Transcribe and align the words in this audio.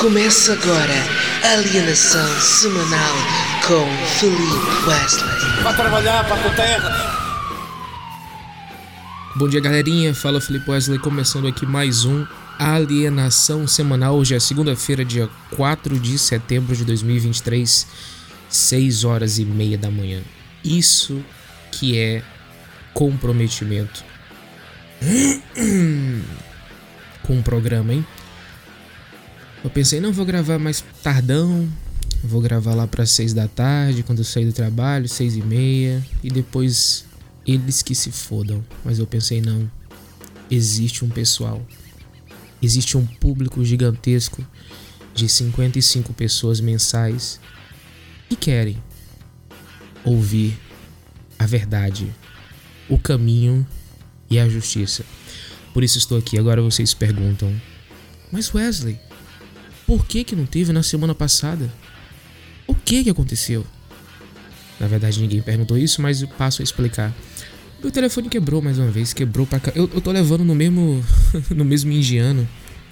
Começa 0.00 0.52
agora 0.52 0.94
Alienação 1.42 2.40
Semanal 2.40 3.16
com 3.66 3.84
Felipe 4.20 4.86
Wesley. 4.86 5.24
Vai 5.64 5.74
trabalhar 5.74 6.24
para 6.24 6.36
a 6.36 6.54
terra. 6.54 7.18
Bom 9.34 9.48
dia, 9.48 9.60
galerinha. 9.60 10.14
Fala 10.14 10.40
Felipe 10.40 10.70
Wesley, 10.70 11.00
começando 11.00 11.48
aqui 11.48 11.66
mais 11.66 12.04
um 12.04 12.24
Alienação 12.60 13.66
Semanal. 13.66 14.14
Hoje 14.14 14.36
é 14.36 14.38
segunda-feira, 14.38 15.04
dia 15.04 15.28
4 15.56 15.98
de 15.98 16.16
setembro 16.16 16.76
de 16.76 16.84
2023, 16.84 17.84
6 18.48 19.02
horas 19.02 19.40
e 19.40 19.44
meia 19.44 19.76
da 19.76 19.90
manhã. 19.90 20.22
Isso 20.64 21.20
que 21.72 21.98
é 21.98 22.22
comprometimento 22.94 24.04
com 27.24 27.40
o 27.40 27.42
programa, 27.42 27.94
hein? 27.94 28.06
Eu 29.62 29.70
pensei, 29.70 30.00
não 30.00 30.12
vou 30.12 30.24
gravar 30.24 30.58
mais 30.58 30.84
tardão, 31.02 31.68
vou 32.22 32.40
gravar 32.40 32.74
lá 32.74 32.86
para 32.86 33.04
seis 33.04 33.32
da 33.32 33.48
tarde, 33.48 34.02
quando 34.02 34.18
eu 34.18 34.24
sair 34.24 34.44
do 34.44 34.52
trabalho, 34.52 35.08
seis 35.08 35.36
e 35.36 35.42
meia, 35.42 36.04
e 36.22 36.30
depois 36.30 37.04
eles 37.46 37.82
que 37.82 37.94
se 37.94 38.12
fodam. 38.12 38.64
Mas 38.84 38.98
eu 38.98 39.06
pensei, 39.06 39.40
não, 39.40 39.68
existe 40.50 41.04
um 41.04 41.08
pessoal, 41.08 41.66
existe 42.62 42.96
um 42.96 43.04
público 43.04 43.64
gigantesco 43.64 44.46
de 45.12 45.28
55 45.28 46.12
pessoas 46.12 46.60
mensais 46.60 47.40
que 48.28 48.36
querem 48.36 48.80
ouvir 50.04 50.56
a 51.38 51.46
verdade, 51.46 52.14
o 52.88 52.96
caminho 52.96 53.66
e 54.30 54.38
a 54.38 54.48
justiça. 54.48 55.04
Por 55.74 55.82
isso 55.82 55.98
estou 55.98 56.18
aqui. 56.18 56.38
Agora 56.38 56.62
vocês 56.62 56.94
perguntam: 56.94 57.52
Mas 58.30 58.52
Wesley, 58.52 58.98
por 59.88 60.04
que 60.04 60.22
que 60.22 60.36
não 60.36 60.44
teve 60.44 60.70
na 60.70 60.82
semana 60.82 61.14
passada? 61.14 61.72
O 62.66 62.74
que 62.74 63.04
que 63.04 63.08
aconteceu? 63.08 63.66
Na 64.78 64.86
verdade 64.86 65.18
ninguém 65.18 65.40
perguntou 65.40 65.78
isso, 65.78 66.02
mas 66.02 66.20
eu 66.20 66.28
passo 66.28 66.60
a 66.60 66.62
explicar. 66.62 67.10
Meu 67.80 67.90
telefone 67.90 68.28
quebrou 68.28 68.60
mais 68.60 68.78
uma 68.78 68.90
vez, 68.90 69.14
quebrou 69.14 69.46
pra 69.46 69.58
cá. 69.58 69.72
Eu, 69.74 69.90
eu 69.94 70.00
tô 70.02 70.12
levando 70.12 70.44
no 70.44 70.54
mesmo 70.54 71.02
no 71.56 71.64
mesmo 71.64 71.90
indiano. 71.90 72.46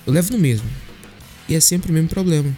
Eu 0.06 0.12
levo 0.14 0.32
no 0.32 0.38
mesmo. 0.38 0.66
E 1.46 1.54
é 1.54 1.60
sempre 1.60 1.90
o 1.90 1.94
mesmo 1.94 2.08
problema. 2.08 2.48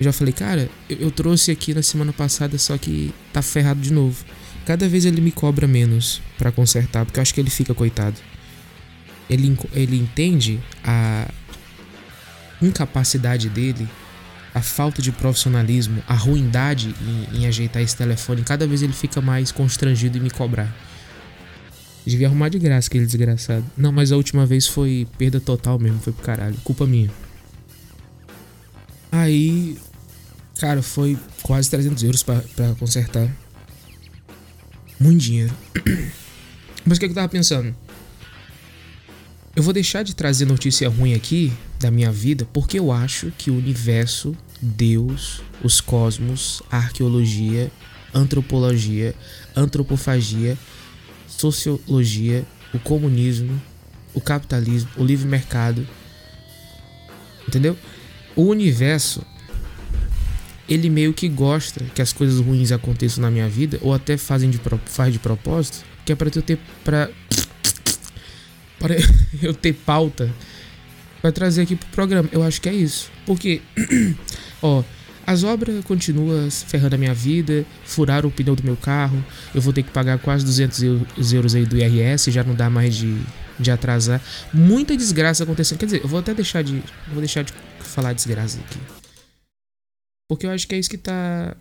Eu 0.00 0.04
já 0.04 0.12
falei, 0.12 0.32
cara, 0.32 0.68
eu, 0.90 0.96
eu 1.02 1.10
trouxe 1.12 1.52
aqui 1.52 1.72
na 1.72 1.82
semana 1.82 2.12
passada, 2.12 2.58
só 2.58 2.76
que 2.76 3.14
tá 3.32 3.42
ferrado 3.42 3.80
de 3.80 3.92
novo. 3.92 4.24
Cada 4.64 4.88
vez 4.88 5.04
ele 5.04 5.20
me 5.20 5.30
cobra 5.30 5.68
menos 5.68 6.20
para 6.36 6.50
consertar, 6.50 7.04
porque 7.04 7.20
eu 7.20 7.22
acho 7.22 7.32
que 7.32 7.40
ele 7.40 7.50
fica 7.50 7.72
coitado. 7.72 8.16
Ele, 9.30 9.56
ele 9.72 9.96
entende 9.96 10.58
a 10.82 11.30
incapacidade 12.60 13.48
dele, 13.48 13.88
a 14.54 14.62
falta 14.62 15.02
de 15.02 15.12
profissionalismo, 15.12 16.02
a 16.08 16.14
ruindade 16.14 16.94
em, 17.02 17.40
em 17.40 17.46
ajeitar 17.46 17.82
esse 17.82 17.96
telefone. 17.96 18.42
Cada 18.42 18.66
vez 18.66 18.82
ele 18.82 18.92
fica 18.92 19.20
mais 19.20 19.52
constrangido 19.52 20.16
em 20.16 20.20
me 20.20 20.30
cobrar. 20.30 20.74
Devia 22.06 22.28
arrumar 22.28 22.48
de 22.48 22.58
graça 22.58 22.88
aquele 22.88 23.04
desgraçado. 23.04 23.64
Não, 23.76 23.92
mas 23.92 24.12
a 24.12 24.16
última 24.16 24.46
vez 24.46 24.66
foi 24.66 25.06
perda 25.18 25.40
total 25.40 25.78
mesmo, 25.78 26.00
foi 26.00 26.12
pro 26.12 26.22
caralho. 26.22 26.56
Culpa 26.64 26.86
minha. 26.86 27.10
Aí, 29.10 29.76
cara, 30.58 30.82
foi 30.82 31.18
quase 31.42 31.68
300 31.68 32.02
euros 32.04 32.22
pra 32.22 32.40
consertar. 32.78 33.28
Muito 34.98 35.20
dinheiro. 35.20 35.52
Mas 36.84 36.96
o 36.96 37.00
que, 37.00 37.06
que 37.06 37.10
eu 37.10 37.16
tava 37.16 37.28
pensando? 37.28 37.74
Eu 39.54 39.62
vou 39.62 39.72
deixar 39.72 40.02
de 40.02 40.14
trazer 40.14 40.44
notícia 40.44 40.88
ruim 40.88 41.12
aqui 41.14 41.52
da 41.78 41.90
minha 41.90 42.10
vida 42.10 42.46
porque 42.52 42.78
eu 42.78 42.90
acho 42.90 43.32
que 43.36 43.50
o 43.50 43.56
universo, 43.56 44.36
Deus, 44.60 45.42
os 45.62 45.80
cosmos, 45.80 46.62
a 46.70 46.78
arqueologia, 46.78 47.70
antropologia, 48.14 49.14
antropofagia, 49.54 50.56
sociologia, 51.28 52.44
o 52.72 52.78
comunismo, 52.78 53.60
o 54.14 54.20
capitalismo, 54.20 54.88
o 54.96 55.04
livre 55.04 55.26
mercado, 55.26 55.86
entendeu? 57.46 57.76
O 58.34 58.44
universo 58.44 59.22
ele 60.68 60.90
meio 60.90 61.12
que 61.12 61.28
gosta 61.28 61.84
que 61.94 62.02
as 62.02 62.12
coisas 62.12 62.40
ruins 62.40 62.72
aconteçam 62.72 63.22
na 63.22 63.30
minha 63.30 63.48
vida 63.48 63.78
ou 63.82 63.94
até 63.94 64.16
fazem 64.16 64.50
de 64.50 64.60
faz 64.86 65.12
de 65.12 65.18
propósito, 65.18 65.84
que 66.04 66.12
é 66.12 66.16
para 66.16 66.28
eu 66.34 66.42
ter 66.42 66.58
para 66.84 67.10
para 68.78 68.96
eu 69.40 69.54
ter 69.54 69.72
pauta 69.72 70.32
para 71.20 71.32
trazer 71.32 71.62
aqui 71.62 71.76
pro 71.76 71.88
programa. 71.88 72.28
Eu 72.32 72.42
acho 72.42 72.60
que 72.60 72.68
é 72.68 72.74
isso. 72.74 73.10
Porque 73.24 73.62
ó, 74.62 74.82
as 75.26 75.42
obras 75.42 75.84
continuam 75.84 76.48
ferrando 76.50 76.94
a 76.94 76.98
minha 76.98 77.12
vida, 77.12 77.66
furaram 77.84 78.28
o 78.28 78.32
pneu 78.32 78.54
do 78.54 78.62
meu 78.62 78.76
carro, 78.76 79.22
eu 79.52 79.60
vou 79.60 79.72
ter 79.72 79.82
que 79.82 79.90
pagar 79.90 80.18
quase 80.20 80.44
200 80.44 81.32
euros 81.32 81.54
aí 81.54 81.66
do 81.66 81.76
IRS, 81.76 82.30
já 82.30 82.44
não 82.44 82.54
dá 82.54 82.70
mais 82.70 82.94
de, 82.94 83.20
de 83.58 83.70
atrasar. 83.70 84.22
Muita 84.54 84.96
desgraça 84.96 85.42
acontecendo. 85.42 85.78
Quer 85.78 85.86
dizer, 85.86 86.02
eu 86.02 86.08
vou 86.08 86.20
até 86.20 86.32
deixar 86.32 86.62
de 86.62 86.80
vou 87.08 87.18
deixar 87.18 87.42
de 87.42 87.52
falar 87.80 88.12
desgraça 88.12 88.60
aqui. 88.60 88.78
Porque 90.28 90.46
eu 90.46 90.50
acho 90.50 90.66
que 90.68 90.74
é 90.76 90.78
isso 90.78 90.90
que 90.90 90.98
tá. 90.98 91.56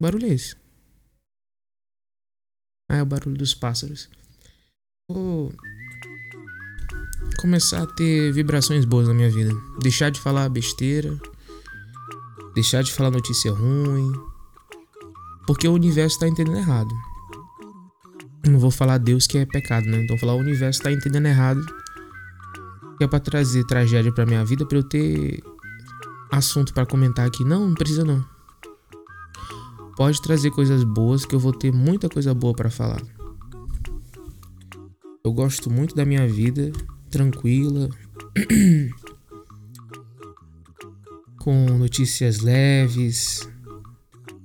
barulho 0.00 0.26
é 0.26 0.34
esse? 0.34 0.54
Ah, 2.90 2.96
é 2.96 3.02
o 3.02 3.06
barulho 3.06 3.36
dos 3.36 3.54
pássaros. 3.54 4.10
Vou 5.10 5.52
começar 7.40 7.82
a 7.82 7.86
ter 7.86 8.30
vibrações 8.32 8.84
boas 8.84 9.08
na 9.08 9.14
minha 9.14 9.30
vida. 9.30 9.56
Deixar 9.80 10.10
de 10.10 10.20
falar 10.20 10.48
besteira. 10.50 11.18
Deixar 12.54 12.82
de 12.82 12.92
falar 12.92 13.10
notícia 13.10 13.50
ruim. 13.50 14.12
Porque 15.46 15.66
o 15.66 15.72
universo 15.72 16.18
tá 16.18 16.28
entendendo 16.28 16.58
errado. 16.58 16.94
Não 18.46 18.58
vou 18.58 18.70
falar 18.70 18.98
Deus 18.98 19.26
que 19.26 19.38
é 19.38 19.46
pecado, 19.46 19.86
né? 19.86 20.02
Então 20.02 20.18
falar 20.18 20.34
o 20.34 20.38
universo 20.38 20.82
tá 20.82 20.92
entendendo 20.92 21.26
errado. 21.26 21.64
Que 22.98 23.04
é 23.04 23.08
pra 23.08 23.18
trazer 23.18 23.64
tragédia 23.64 24.12
pra 24.12 24.26
minha 24.26 24.44
vida 24.44 24.66
pra 24.66 24.76
eu 24.76 24.82
ter 24.82 25.42
assunto 26.30 26.74
para 26.74 26.84
comentar 26.84 27.26
aqui. 27.26 27.42
Não, 27.42 27.68
não 27.68 27.74
precisa 27.74 28.04
não. 28.04 28.22
Pode 29.96 30.20
trazer 30.20 30.50
coisas 30.50 30.84
boas 30.84 31.24
que 31.24 31.34
eu 31.34 31.40
vou 31.40 31.52
ter 31.52 31.72
muita 31.72 32.08
coisa 32.08 32.34
boa 32.34 32.54
para 32.54 32.70
falar. 32.70 33.02
Eu 35.24 35.32
gosto 35.32 35.70
muito 35.70 35.94
da 35.94 36.04
minha 36.04 36.26
vida, 36.26 36.72
tranquila, 37.10 37.88
com 41.38 41.78
notícias 41.78 42.40
leves, 42.40 43.48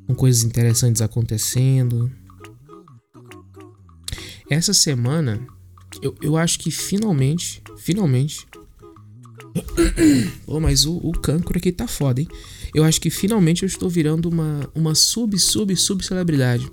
com 0.07 0.15
coisas 0.15 0.43
interessantes 0.43 1.01
acontecendo. 1.01 2.11
Essa 4.49 4.73
semana, 4.73 5.45
eu, 6.01 6.15
eu 6.21 6.37
acho 6.37 6.59
que 6.59 6.71
finalmente, 6.71 7.61
finalmente, 7.77 8.45
Pô, 10.45 10.59
mas 10.59 10.85
o, 10.85 10.97
o 10.97 11.11
cancro 11.11 11.57
aqui 11.57 11.71
tá 11.71 11.87
foda, 11.87 12.21
hein? 12.21 12.27
Eu 12.73 12.83
acho 12.83 12.99
que 12.99 13.09
finalmente 13.09 13.63
eu 13.63 13.67
estou 13.67 13.89
virando 13.89 14.27
uma, 14.27 14.69
uma 14.75 14.93
sub, 14.93 15.37
sub, 15.39 15.73
sub 15.75 16.03
celebridade. 16.05 16.69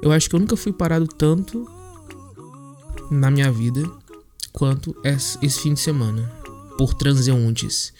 Eu 0.00 0.12
acho 0.12 0.28
que 0.28 0.36
eu 0.36 0.40
nunca 0.40 0.56
fui 0.56 0.72
parado 0.72 1.06
tanto 1.06 1.66
na 3.10 3.30
minha 3.30 3.50
vida 3.50 3.82
quanto 4.52 4.94
esse, 5.04 5.38
fim 5.60 5.74
de 5.74 5.80
semana. 5.80 6.30
Por 6.76 6.94
transeuntes, 6.94 7.92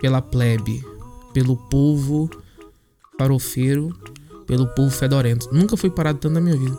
pela 0.00 0.20
plebe, 0.20 0.84
pelo 1.32 1.56
povo 1.56 2.30
farofeiro, 3.18 3.96
pelo 4.46 4.66
povo 4.74 4.90
fedorento. 4.90 5.48
Nunca 5.52 5.76
fui 5.76 5.90
parado 5.90 6.18
tanto 6.18 6.34
na 6.34 6.40
minha 6.40 6.56
vida. 6.56 6.76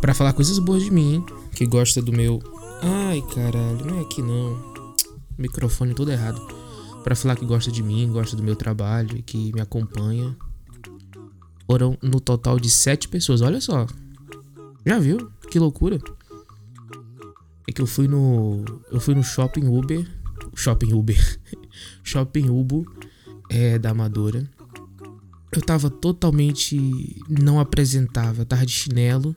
para 0.00 0.14
falar 0.14 0.32
coisas 0.32 0.58
boas 0.58 0.82
de 0.82 0.90
mim, 0.90 1.14
hein? 1.14 1.26
Que 1.52 1.66
gosta 1.66 2.02
do 2.02 2.12
meu. 2.12 2.42
Ai, 2.82 3.22
caralho, 3.34 3.84
não 3.86 3.98
é 3.98 4.02
aqui 4.02 4.20
não 4.20 4.74
microfone 5.38 5.94
todo 5.94 6.10
errado. 6.10 6.40
para 7.02 7.14
falar 7.14 7.36
que 7.36 7.44
gosta 7.44 7.70
de 7.70 7.82
mim, 7.82 8.10
gosta 8.10 8.34
do 8.34 8.42
meu 8.42 8.56
trabalho 8.56 9.18
e 9.18 9.22
que 9.22 9.52
me 9.52 9.60
acompanha. 9.60 10.34
Foram 11.66 11.98
no 12.02 12.18
total 12.18 12.58
de 12.58 12.70
sete 12.70 13.08
pessoas. 13.08 13.42
Olha 13.42 13.60
só. 13.60 13.86
Já 14.86 14.98
viu? 14.98 15.30
Que 15.50 15.58
loucura. 15.58 15.98
É 17.66 17.72
que 17.72 17.80
eu 17.80 17.86
fui 17.86 18.06
no. 18.08 18.64
Eu 18.90 19.00
fui 19.00 19.14
no 19.14 19.22
shopping 19.22 19.66
Uber. 19.66 20.06
Shopping 20.54 20.92
Uber. 20.92 21.40
shopping 22.02 22.50
Ubo 22.50 22.86
é, 23.48 23.78
da 23.78 23.90
Amadora. 23.90 24.48
Eu 25.52 25.62
tava 25.62 25.88
totalmente. 25.88 27.16
Não 27.28 27.58
apresentava. 27.58 28.44
Tava 28.44 28.66
de 28.66 28.72
chinelo. 28.72 29.34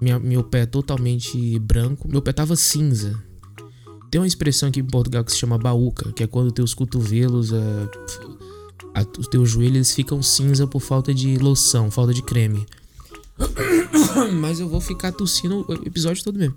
Minha, 0.00 0.18
meu 0.18 0.42
pé 0.42 0.66
totalmente 0.66 1.58
branco. 1.58 2.08
Meu 2.08 2.22
pé 2.22 2.32
tava 2.32 2.56
cinza. 2.56 3.22
Tem 4.10 4.20
uma 4.20 4.26
expressão 4.26 4.68
aqui 4.68 4.80
em 4.80 4.84
Portugal 4.84 5.24
que 5.24 5.30
se 5.30 5.38
chama 5.38 5.56
baúca, 5.56 6.12
que 6.12 6.24
é 6.24 6.26
quando 6.26 6.50
teus 6.50 6.74
cotovelos, 6.74 7.52
a, 7.54 9.06
os 9.16 9.28
teus 9.28 9.48
joelhos 9.50 9.92
ficam 9.94 10.20
cinza 10.20 10.66
por 10.66 10.80
falta 10.80 11.14
de 11.14 11.38
loção, 11.38 11.90
falta 11.90 12.12
de 12.12 12.22
creme. 12.22 12.66
Mas 14.40 14.60
eu 14.60 14.68
vou 14.68 14.80
ficar 14.80 15.12
tossindo 15.12 15.64
o 15.68 15.72
episódio 15.86 16.22
todo 16.22 16.38
mesmo. 16.38 16.56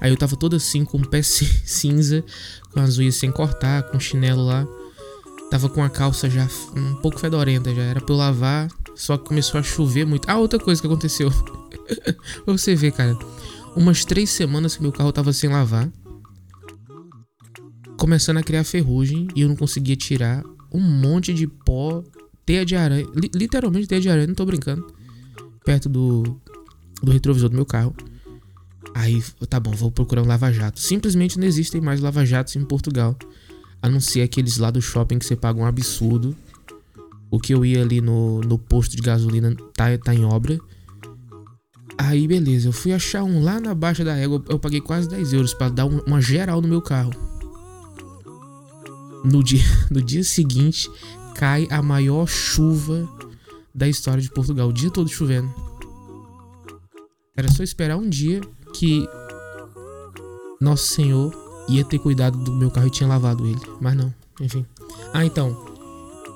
Aí 0.00 0.10
eu 0.10 0.16
tava 0.16 0.34
todo 0.36 0.56
assim, 0.56 0.84
com 0.84 0.98
o 0.98 1.06
pé 1.06 1.20
cinza, 1.22 2.24
com 2.72 2.80
as 2.80 2.98
unhas 2.98 3.16
sem 3.16 3.30
cortar, 3.30 3.82
com 3.84 3.98
o 3.98 4.00
chinelo 4.00 4.44
lá. 4.44 4.66
Tava 5.50 5.68
com 5.68 5.82
a 5.82 5.90
calça 5.90 6.30
já 6.30 6.48
um 6.76 6.94
pouco 6.96 7.18
fedorenta, 7.18 7.74
já 7.74 7.82
era 7.82 8.00
pra 8.00 8.14
eu 8.14 8.18
lavar, 8.18 8.68
só 8.94 9.18
que 9.18 9.24
começou 9.24 9.58
a 9.58 9.62
chover 9.62 10.06
muito. 10.06 10.28
Ah, 10.28 10.38
outra 10.38 10.58
coisa 10.58 10.80
que 10.80 10.86
aconteceu. 10.86 11.30
pra 12.44 12.52
você 12.52 12.74
ver, 12.74 12.92
cara. 12.92 13.18
Umas 13.76 14.04
três 14.04 14.30
semanas 14.30 14.76
que 14.76 14.82
meu 14.82 14.92
carro 14.92 15.12
tava 15.12 15.32
sem 15.32 15.50
lavar. 15.50 15.90
Começando 17.98 18.38
a 18.38 18.42
criar 18.42 18.64
ferrugem 18.64 19.28
e 19.34 19.42
eu 19.42 19.48
não 19.48 19.56
conseguia 19.56 19.96
tirar 19.96 20.42
um 20.72 20.80
monte 20.80 21.34
de 21.34 21.46
pó, 21.46 22.02
teia 22.46 22.64
de 22.64 22.76
aranha. 22.76 23.06
Li 23.14 23.30
literalmente 23.34 23.86
teia 23.86 24.00
de 24.00 24.08
aranha, 24.08 24.28
não 24.28 24.34
tô 24.34 24.46
brincando. 24.46 24.86
Perto 25.64 25.88
do, 25.88 26.40
do 27.02 27.12
retrovisor 27.12 27.48
do 27.48 27.56
meu 27.56 27.66
carro. 27.66 27.94
Aí, 28.94 29.22
tá 29.48 29.60
bom, 29.60 29.70
vou 29.72 29.90
procurar 29.90 30.22
um 30.22 30.26
lava-jato. 30.26 30.80
Simplesmente 30.80 31.38
não 31.38 31.46
existem 31.46 31.80
mais 31.80 32.00
lava-jatos 32.00 32.56
em 32.56 32.64
Portugal. 32.64 33.16
A 33.82 33.88
não 33.88 34.00
ser 34.00 34.22
aqueles 34.22 34.58
lá 34.58 34.70
do 34.70 34.82
shopping 34.82 35.18
que 35.18 35.26
você 35.26 35.36
paga 35.36 35.60
um 35.60 35.66
absurdo. 35.66 36.36
O 37.30 37.38
que 37.38 37.54
eu 37.54 37.64
ia 37.64 37.82
ali 37.82 38.00
no, 38.00 38.40
no 38.40 38.58
posto 38.58 38.96
de 38.96 39.02
gasolina 39.02 39.54
tá, 39.74 39.96
tá 39.98 40.14
em 40.14 40.24
obra. 40.24 40.58
Aí, 41.96 42.26
beleza, 42.26 42.68
eu 42.68 42.72
fui 42.72 42.92
achar 42.92 43.22
um 43.22 43.42
lá 43.42 43.60
na 43.60 43.74
baixa 43.74 44.04
da 44.04 44.16
égua. 44.16 44.42
Eu 44.48 44.58
paguei 44.58 44.80
quase 44.80 45.08
10 45.08 45.32
euros 45.32 45.54
para 45.54 45.68
dar 45.68 45.86
um, 45.86 46.00
uma 46.06 46.20
geral 46.20 46.60
no 46.60 46.68
meu 46.68 46.82
carro. 46.82 47.12
No 49.24 49.44
dia, 49.44 49.62
no 49.90 50.02
dia 50.02 50.24
seguinte, 50.24 50.90
cai 51.34 51.68
a 51.70 51.80
maior 51.82 52.26
chuva 52.26 53.08
da 53.74 53.88
história 53.88 54.22
de 54.22 54.30
Portugal. 54.30 54.68
O 54.68 54.72
dia 54.72 54.90
todo 54.90 55.08
chovendo. 55.08 55.52
Era 57.36 57.48
só 57.48 57.62
esperar 57.62 57.96
um 57.96 58.08
dia 58.08 58.40
que 58.74 59.06
Nosso 60.60 60.88
Senhor 60.88 61.32
ia 61.68 61.84
ter 61.84 61.98
cuidado 61.98 62.38
do 62.38 62.52
meu 62.52 62.70
carro 62.70 62.88
e 62.88 62.90
tinha 62.90 63.08
lavado 63.08 63.46
ele. 63.46 63.60
Mas 63.80 63.96
não, 63.96 64.14
enfim. 64.40 64.66
Ah, 65.12 65.24
então. 65.24 65.56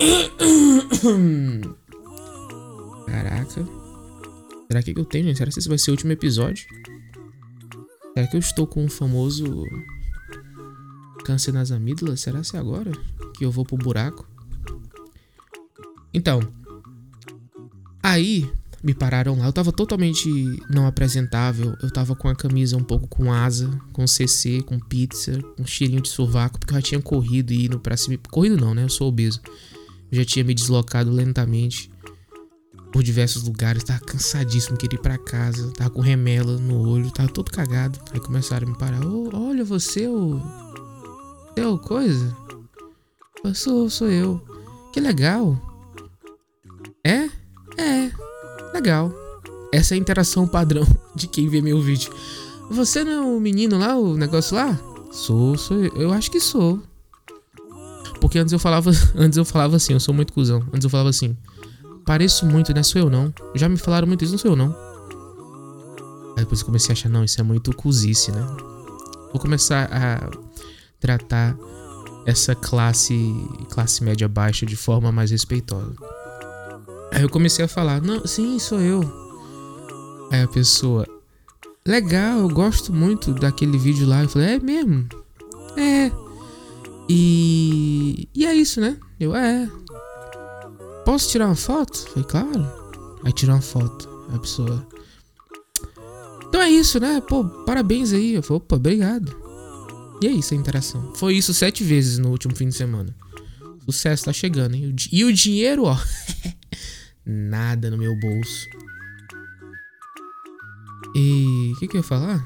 Caraca. 3.06 3.66
Será 4.66 4.82
que 4.82 4.94
eu 4.96 5.04
tenho, 5.04 5.26
gente? 5.26 5.38
Será 5.38 5.50
que 5.50 5.58
esse 5.58 5.68
vai 5.68 5.78
ser 5.78 5.90
o 5.90 5.94
último 5.94 6.12
episódio? 6.12 6.66
Será 8.14 8.26
que 8.26 8.36
eu 8.36 8.40
estou 8.40 8.66
com 8.66 8.84
o 8.84 8.88
famoso 8.88 9.64
câncer 11.24 11.52
nas 11.52 11.70
amígdalas? 11.70 12.20
Será 12.20 12.40
que 12.40 12.56
é 12.56 12.60
agora 12.60 12.92
que 13.36 13.44
eu 13.44 13.50
vou 13.50 13.64
pro 13.64 13.76
buraco? 13.76 14.26
Então, 16.12 16.40
aí 18.04 18.46
me 18.82 18.92
pararam 18.92 19.38
lá. 19.38 19.46
Eu 19.46 19.52
tava 19.52 19.72
totalmente 19.72 20.28
não 20.68 20.86
apresentável. 20.86 21.74
Eu 21.82 21.90
tava 21.90 22.14
com 22.14 22.28
a 22.28 22.34
camisa 22.34 22.76
um 22.76 22.84
pouco 22.84 23.08
com 23.08 23.32
asa, 23.32 23.70
com 23.94 24.06
CC, 24.06 24.60
com 24.62 24.78
pizza, 24.78 25.40
com 25.56 25.64
cheirinho 25.64 26.02
de 26.02 26.10
sovaco, 26.10 26.60
porque 26.60 26.74
eu 26.74 26.76
já 26.76 26.82
tinha 26.82 27.00
corrido 27.00 27.52
e 27.52 27.64
indo 27.64 27.80
pra 27.80 27.96
cima. 27.96 28.18
Corrido 28.30 28.58
não, 28.58 28.74
né? 28.74 28.84
Eu 28.84 28.90
sou 28.90 29.08
obeso. 29.08 29.40
Eu 30.12 30.18
já 30.18 30.24
tinha 30.24 30.44
me 30.44 30.52
deslocado 30.52 31.10
lentamente 31.10 31.90
por 32.92 33.02
diversos 33.02 33.44
lugares. 33.44 33.82
Tava 33.82 34.00
cansadíssimo, 34.00 34.76
queria 34.76 34.98
ir 34.98 35.02
pra 35.02 35.16
casa. 35.16 35.72
Tava 35.72 35.88
com 35.88 36.02
remela 36.02 36.58
no 36.58 36.86
olho, 36.86 37.10
tava 37.10 37.30
todo 37.30 37.50
cagado. 37.50 37.98
Aí 38.12 38.20
começaram 38.20 38.68
a 38.68 38.70
me 38.70 38.76
parar. 38.76 39.00
Oh, 39.06 39.30
olha, 39.32 39.64
você 39.64 40.04
é 40.04 40.10
o. 40.10 40.38
Você 41.54 41.60
é 41.60 41.78
coisa? 41.78 42.36
Eu 43.42 43.54
sou, 43.54 43.88
sou 43.88 44.10
eu. 44.10 44.44
Que 44.92 45.00
legal. 45.00 45.73
Legal. 48.84 49.10
Essa 49.72 49.94
é 49.94 49.96
a 49.96 49.98
interação 49.98 50.46
padrão 50.46 50.86
de 51.16 51.26
quem 51.26 51.48
vê 51.48 51.62
meu 51.62 51.80
vídeo. 51.80 52.12
Você 52.70 53.02
não 53.02 53.12
é 53.12 53.20
o 53.22 53.40
menino 53.40 53.78
lá, 53.78 53.96
o 53.96 54.14
negócio 54.14 54.54
lá? 54.54 54.78
Sou, 55.10 55.56
sou 55.56 55.78
eu. 55.78 56.12
Acho 56.12 56.30
que 56.30 56.38
sou. 56.38 56.82
Porque 58.20 58.38
antes 58.38 58.52
eu 58.52 58.58
falava, 58.58 58.90
antes 59.16 59.38
eu 59.38 59.44
falava 59.44 59.76
assim, 59.76 59.94
eu 59.94 60.00
sou 60.00 60.12
muito 60.12 60.34
cuzão. 60.34 60.62
Antes 60.70 60.84
eu 60.84 60.90
falava 60.90 61.08
assim, 61.08 61.34
pareço 62.04 62.44
muito, 62.44 62.74
né? 62.74 62.82
Sou 62.82 63.00
eu 63.00 63.08
não. 63.08 63.32
Já 63.54 63.70
me 63.70 63.78
falaram 63.78 64.06
muito 64.06 64.22
isso, 64.22 64.32
não 64.32 64.38
sou 64.38 64.50
eu 64.50 64.56
não. 64.56 64.76
Aí 66.36 66.40
depois 66.40 66.60
eu 66.60 66.66
comecei 66.66 66.90
a 66.90 66.92
achar, 66.92 67.08
não, 67.08 67.24
isso 67.24 67.40
é 67.40 67.44
muito 67.44 67.74
cozice, 67.74 68.30
né? 68.32 68.46
Vou 69.32 69.40
começar 69.40 69.88
a 69.90 70.30
tratar 71.00 71.56
essa 72.26 72.54
classe, 72.54 73.34
classe 73.70 74.04
média 74.04 74.28
baixa 74.28 74.66
de 74.66 74.76
forma 74.76 75.10
mais 75.10 75.30
respeitosa. 75.30 75.94
Aí 77.14 77.22
eu 77.22 77.28
comecei 77.28 77.64
a 77.64 77.68
falar: 77.68 78.02
Não, 78.02 78.26
sim, 78.26 78.58
sou 78.58 78.80
eu. 78.80 79.00
Aí 80.32 80.42
a 80.42 80.48
pessoa: 80.48 81.06
Legal, 81.86 82.40
eu 82.40 82.48
gosto 82.48 82.92
muito 82.92 83.32
daquele 83.32 83.78
vídeo 83.78 84.06
lá. 84.06 84.24
Eu 84.24 84.28
falei: 84.28 84.56
É 84.56 84.58
mesmo? 84.58 85.08
É. 85.76 86.10
E. 87.08 88.28
E 88.34 88.44
é 88.44 88.54
isso, 88.54 88.80
né? 88.80 88.98
Eu: 89.18 89.34
É. 89.34 89.70
Posso 91.04 91.30
tirar 91.30 91.46
uma 91.46 91.54
foto? 91.54 92.00
Eu 92.00 92.12
falei: 92.12 92.24
Claro. 92.24 92.68
Aí 93.24 93.32
tirou 93.32 93.54
uma 93.54 93.62
foto. 93.62 94.08
A 94.34 94.38
pessoa. 94.38 94.86
Então 96.48 96.60
é 96.60 96.70
isso, 96.70 96.98
né? 96.98 97.20
Pô, 97.20 97.44
parabéns 97.64 98.12
aí. 98.12 98.34
Eu 98.34 98.42
falei: 98.42 98.56
Opa, 98.58 98.76
obrigado. 98.76 99.36
E 100.20 100.26
é 100.26 100.30
isso 100.30 100.54
a 100.54 100.56
interação. 100.56 101.12
Foi 101.14 101.36
isso 101.36 101.54
sete 101.54 101.84
vezes 101.84 102.18
no 102.18 102.30
último 102.30 102.56
fim 102.56 102.68
de 102.68 102.74
semana. 102.74 103.14
Sucesso 103.84 104.24
tá 104.24 104.32
chegando, 104.32 104.74
hein? 104.74 104.96
E 105.12 105.24
o 105.24 105.32
dinheiro, 105.32 105.84
ó. 105.84 105.96
nada 107.26 107.90
no 107.90 107.98
meu 107.98 108.14
bolso. 108.18 108.68
E 111.14 111.72
o 111.74 111.78
que, 111.78 111.88
que 111.88 111.96
eu 111.96 112.00
ia 112.00 112.06
falar? 112.06 112.44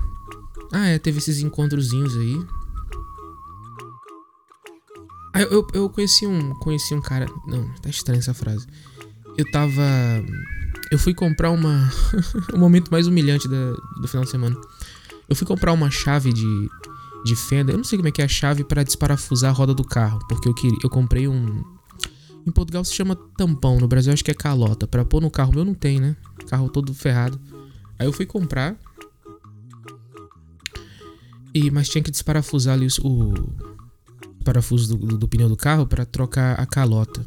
Ah, 0.73 0.87
é, 0.87 0.99
teve 0.99 1.19
esses 1.19 1.41
encontrozinhos 1.41 2.17
aí. 2.17 2.47
Ah, 5.35 5.43
eu, 5.43 5.67
eu 5.73 5.89
conheci 5.89 6.27
um, 6.27 6.55
conheci 6.57 6.95
um 6.95 7.01
cara. 7.01 7.27
Não, 7.47 7.69
tá 7.81 7.89
estranha 7.89 8.19
essa 8.19 8.35
frase. 8.35 8.67
Eu 9.37 9.51
tava. 9.51 9.83
Eu 10.91 10.99
fui 10.99 11.15
comprar 11.15 11.51
uma. 11.51 11.91
o 12.53 12.59
momento 12.59 12.91
mais 12.91 13.07
humilhante 13.07 13.49
da, 13.49 13.73
do 14.01 14.09
final 14.09 14.25
de 14.25 14.31
semana. 14.31 14.57
Eu 15.29 15.37
fui 15.37 15.47
comprar 15.47 15.73
uma 15.73 15.91
chave 15.91 16.33
de, 16.33 16.71
de 17.25 17.37
fenda. 17.37 17.73
Eu 17.73 17.77
não 17.77 17.85
sei 17.85 17.99
como 17.99 18.09
é 18.09 18.11
que 18.11 18.21
é 18.21 18.25
a 18.25 18.29
chave 18.29 18.65
para 18.65 18.83
desparafusar 18.83 19.51
a 19.51 19.55
roda 19.55 19.73
do 19.73 19.85
carro. 19.85 20.19
Porque 20.29 20.49
eu, 20.49 20.55
queria, 20.55 20.79
eu 20.83 20.91
comprei 20.91 21.29
um, 21.29 21.63
em 22.49 22.53
Portugal 22.53 22.85
se 22.85 22.95
chama 22.95 23.15
tampão, 23.37 23.79
no 23.79 23.87
Brasil 23.87 24.13
acho 24.13 24.25
que 24.25 24.31
é 24.31 24.35
calota. 24.35 24.87
Pra 24.87 25.05
pôr 25.05 25.21
no 25.21 25.31
carro 25.31 25.55
meu 25.55 25.65
não 25.65 25.75
tem, 25.75 26.01
né? 26.01 26.17
Carro 26.49 26.69
todo 26.69 26.95
ferrado. 26.95 27.39
Aí 27.99 28.07
eu 28.07 28.13
fui 28.13 28.27
comprar. 28.27 28.77
E, 31.55 31.71
mas 31.71 31.89
tinha 31.89 32.03
que 32.03 32.11
desparafusar 32.11 32.75
ali 32.75 32.87
o, 33.03 33.09
o 33.09 34.45
parafuso 34.45 34.97
do, 34.97 35.07
do, 35.07 35.19
do, 35.19 35.29
pneu 35.29 35.49
do 35.49 35.57
carro 35.57 35.87
para 35.87 36.05
trocar 36.05 36.59
a 36.59 36.65
calota. 36.65 37.25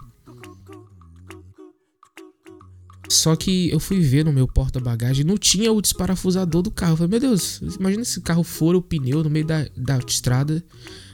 Só 3.09 3.35
que 3.35 3.69
eu 3.69 3.79
fui 3.79 3.99
ver 3.99 4.23
no 4.23 4.31
meu 4.31 4.47
porta-bagagem, 4.47 5.25
não 5.25 5.37
tinha 5.37 5.71
o 5.71 5.81
desparafusador 5.81 6.61
do 6.61 6.71
carro. 6.71 6.93
Eu 6.93 6.97
falei, 6.97 7.11
meu 7.11 7.19
Deus, 7.19 7.61
imagina 7.77 8.05
se 8.05 8.19
o 8.19 8.21
carro 8.21 8.43
for 8.43 8.73
o 8.73 8.81
pneu 8.81 9.23
no 9.23 9.29
meio 9.29 9.45
da, 9.45 9.67
da 9.75 9.97
estrada. 9.99 10.63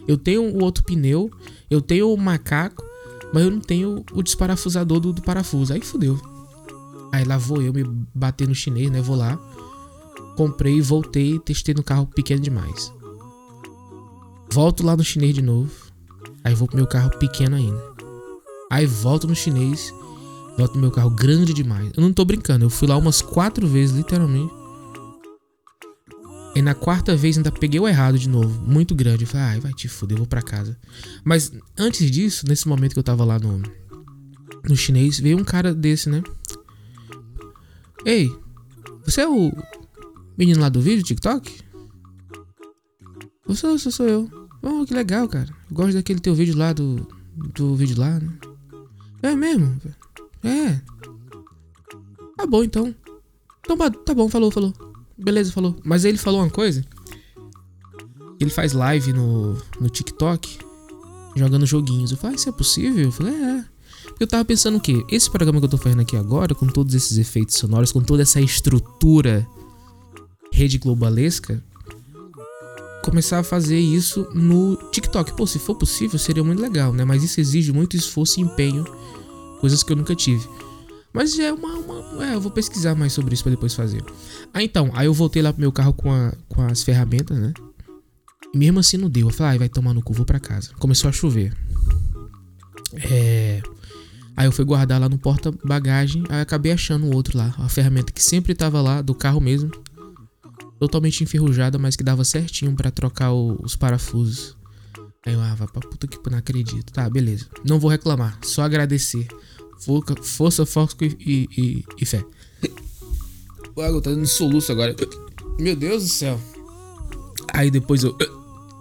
Eu 0.08 0.18
tenho 0.18 0.44
o 0.44 0.64
outro 0.64 0.84
pneu, 0.84 1.32
eu 1.70 1.82
tenho 1.82 2.14
o 2.14 2.18
macaco, 2.18 2.87
mas 3.34 3.44
eu 3.44 3.52
não 3.52 3.60
tenho 3.60 4.04
o 4.14 4.24
desparafusador 4.24 5.00
do, 5.00 5.14
do 5.14 5.22
parafuso. 5.22 5.74
Aí 5.74 5.82
fudeu. 5.82 6.20
Aí 7.12 7.24
lá 7.24 7.38
vou 7.38 7.62
eu 7.62 7.74
me 7.74 7.84
bater 8.14 8.48
no 8.48 8.56
chinês, 8.56 8.92
né? 8.92 9.02
Vou 9.02 9.16
lá. 9.16 9.38
Comprei, 10.36 10.82
voltei, 10.82 11.40
testei 11.40 11.74
no 11.74 11.84
carro 11.84 12.06
pequeno 12.06 12.42
demais. 12.42 12.94
Volto 14.52 14.86
lá 14.86 14.96
no 14.96 15.04
chinês 15.04 15.34
de 15.34 15.42
novo. 15.42 15.72
Aí 16.44 16.54
vou 16.54 16.68
pro 16.68 16.78
meu 16.78 16.88
carro 16.88 17.10
pequeno 17.18 17.56
ainda. 17.56 17.82
Aí 18.72 18.86
volto 18.86 19.28
no 19.28 19.36
chinês. 19.36 19.94
Volto 20.58 20.76
no 20.76 20.82
meu 20.82 20.92
carro 20.92 21.10
grande 21.10 21.54
demais. 21.54 21.92
Eu 21.96 22.02
não 22.02 22.12
tô 22.12 22.26
brincando, 22.26 22.66
eu 22.66 22.70
fui 22.70 22.88
lá 22.88 22.98
umas 22.98 23.22
quatro 23.22 23.68
vezes, 23.68 23.96
literalmente. 23.96 24.54
E 26.58 26.62
na 26.62 26.74
quarta 26.74 27.16
vez 27.16 27.38
ainda 27.38 27.52
peguei 27.52 27.80
o 27.80 27.88
errado 27.88 28.18
de 28.18 28.28
novo, 28.28 28.50
muito 28.68 28.96
grande. 28.96 29.26
Eu 29.26 29.28
falei, 29.28 29.46
ai, 29.46 29.60
vai 29.60 29.72
te 29.74 29.88
fuder, 29.88 30.16
eu 30.16 30.22
vou 30.22 30.28
pra 30.28 30.42
casa. 30.42 30.76
Mas 31.24 31.52
antes 31.78 32.10
disso, 32.10 32.48
nesse 32.48 32.68
momento 32.68 32.94
que 32.94 33.00
eu 33.00 33.04
tava 33.04 33.24
lá 33.24 33.38
no, 33.38 33.62
no 34.68 34.76
chinês, 34.76 35.20
veio 35.20 35.38
um 35.38 35.44
cara 35.44 35.72
desse, 35.72 36.10
né? 36.10 36.24
Ei, 38.04 38.36
você 39.06 39.22
é 39.22 39.30
o 39.30 39.52
menino 40.36 40.60
lá 40.60 40.68
do 40.68 40.82
vídeo, 40.82 41.04
TikTok? 41.04 41.60
Eu 43.48 43.54
sou, 43.54 43.78
sou, 43.78 43.92
sou 43.92 44.08
eu. 44.08 44.50
Oh, 44.64 44.84
que 44.84 44.96
legal, 44.96 45.28
cara. 45.28 45.50
Eu 45.70 45.76
gosto 45.76 45.94
daquele 45.94 46.20
teu 46.20 46.34
vídeo 46.34 46.58
lá, 46.58 46.74
do, 46.74 47.08
do 47.54 47.76
vídeo 47.76 48.00
lá, 48.00 48.20
né? 48.20 48.34
É 49.22 49.36
mesmo? 49.36 49.80
É. 50.44 50.82
Tá 52.36 52.48
bom, 52.48 52.64
então. 52.64 52.96
Então 53.60 53.78
tá 53.78 54.14
bom, 54.16 54.28
falou, 54.28 54.50
falou. 54.50 54.87
Beleza, 55.18 55.52
falou. 55.52 55.76
Mas 55.84 56.06
ele 56.06 56.18
falou 56.18 56.42
uma 56.42 56.50
coisa. 56.50 56.86
Ele 58.40 58.52
faz 58.52 58.74
live 58.74 59.14
no, 59.14 59.58
no 59.80 59.90
TikTok 59.90 60.60
jogando 61.36 61.66
joguinhos. 61.66 62.12
Eu 62.12 62.18
falei, 62.18 62.36
ah, 62.36 62.40
isso 62.40 62.50
é 62.50 62.52
possível? 62.52 63.06
Eu 63.06 63.12
falei, 63.12 63.34
é. 63.34 63.66
Eu 64.20 64.28
tava 64.28 64.44
pensando 64.44 64.78
o 64.78 64.82
quê? 64.82 65.04
Esse 65.12 65.30
programa 65.30 65.60
que 65.60 65.66
eu 65.66 65.70
tô 65.70 65.78
fazendo 65.78 66.02
aqui 66.02 66.16
agora, 66.16 66.56
com 66.56 66.68
todos 66.68 66.94
esses 66.96 67.18
efeitos 67.18 67.56
sonoros, 67.56 67.92
com 67.92 68.02
toda 68.02 68.24
essa 68.24 68.42
estrutura 68.42 69.48
rede 70.52 70.78
globalesca, 70.80 71.64
começar 73.04 73.40
a 73.40 73.44
fazer 73.44 73.80
isso 73.80 74.28
no 74.34 74.76
TikTok. 74.92 75.36
Pô, 75.36 75.46
se 75.46 75.60
for 75.60 75.76
possível, 75.76 76.18
seria 76.18 76.44
muito 76.44 76.62
legal, 76.62 76.92
né? 76.92 77.06
Mas 77.06 77.24
isso 77.24 77.40
exige 77.40 77.72
muito 77.72 77.96
esforço 77.96 78.40
e 78.40 78.44
empenho, 78.44 78.84
coisas 79.62 79.84
que 79.84 79.92
eu 79.92 79.96
nunca 79.96 80.16
tive. 80.16 80.48
Mas 81.18 81.40
é 81.40 81.52
uma. 81.52 81.74
uma 81.80 82.24
é, 82.28 82.36
eu 82.36 82.40
vou 82.40 82.52
pesquisar 82.52 82.94
mais 82.94 83.12
sobre 83.12 83.34
isso 83.34 83.42
pra 83.42 83.50
depois 83.50 83.74
fazer. 83.74 84.04
Ah, 84.54 84.62
então. 84.62 84.92
Aí 84.94 85.08
eu 85.08 85.14
voltei 85.16 85.42
lá 85.42 85.52
pro 85.52 85.60
meu 85.60 85.72
carro 85.72 85.92
com, 85.92 86.12
a, 86.12 86.32
com 86.48 86.62
as 86.62 86.84
ferramentas, 86.84 87.36
né? 87.40 87.54
E 88.54 88.58
mesmo 88.58 88.80
assim 88.80 88.98
não 88.98 89.10
deu. 89.10 89.26
Eu 89.28 89.34
falei, 89.34 89.56
ah, 89.56 89.58
vai 89.58 89.68
tomar 89.68 89.96
no 89.96 90.04
cu, 90.04 90.14
vou 90.14 90.28
pra 90.28 90.40
casa. 90.40 90.70
Começou 90.78 91.10
a 91.10 91.12
chover. 91.12 91.58
É. 93.10 93.64
Aí 94.36 94.46
eu 94.46 94.52
fui 94.52 94.64
guardar 94.64 95.02
lá 95.02 95.10
no 95.10 95.18
porta-bagagem. 95.18 96.24
Aí 96.30 96.40
acabei 96.40 96.72
achando 96.72 97.12
outro 97.12 97.36
lá. 97.36 97.52
A 97.58 97.68
ferramenta 97.68 98.14
que 98.14 98.24
sempre 98.24 98.54
tava 98.54 98.80
lá, 98.80 99.02
do 99.02 99.16
carro 99.16 99.42
mesmo. 99.42 99.72
Totalmente 100.80 101.24
enferrujada, 101.24 101.80
mas 101.80 101.96
que 101.96 102.04
dava 102.04 102.24
certinho 102.24 102.76
para 102.76 102.92
trocar 102.92 103.32
o, 103.32 103.60
os 103.64 103.76
parafusos. 103.76 104.56
Aí 105.26 105.34
eu, 105.34 105.42
ah, 105.42 105.56
vai 105.56 105.68
pra 105.68 105.82
puta 105.82 106.06
que 106.06 106.20
não 106.30 106.38
acredito. 106.38 106.94
Tá, 106.94 107.10
beleza. 107.10 107.48
Não 107.66 107.80
vou 107.80 107.90
reclamar, 107.90 108.38
só 108.44 108.62
agradecer. 108.62 109.28
Força, 110.24 110.66
foco 110.66 111.04
e, 111.04 111.48
e, 111.56 111.86
e, 112.00 112.06
fé. 112.06 112.24
O 113.76 113.82
água 113.82 114.02
tá 114.02 114.10
dando 114.10 114.26
soluço 114.26 114.72
agora. 114.72 114.96
Meu 115.60 115.76
Deus 115.76 116.04
do 116.04 116.10
céu. 116.10 116.40
Aí 117.54 117.70
depois 117.70 118.04
eu. 118.04 118.18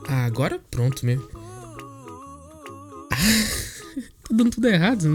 Ah, 0.08 0.24
agora 0.24 0.60
pronto 0.70 1.04
mesmo. 1.04 1.26
tá 3.10 4.30
dando 4.30 4.50
tudo 4.50 4.68
errado. 4.68 5.06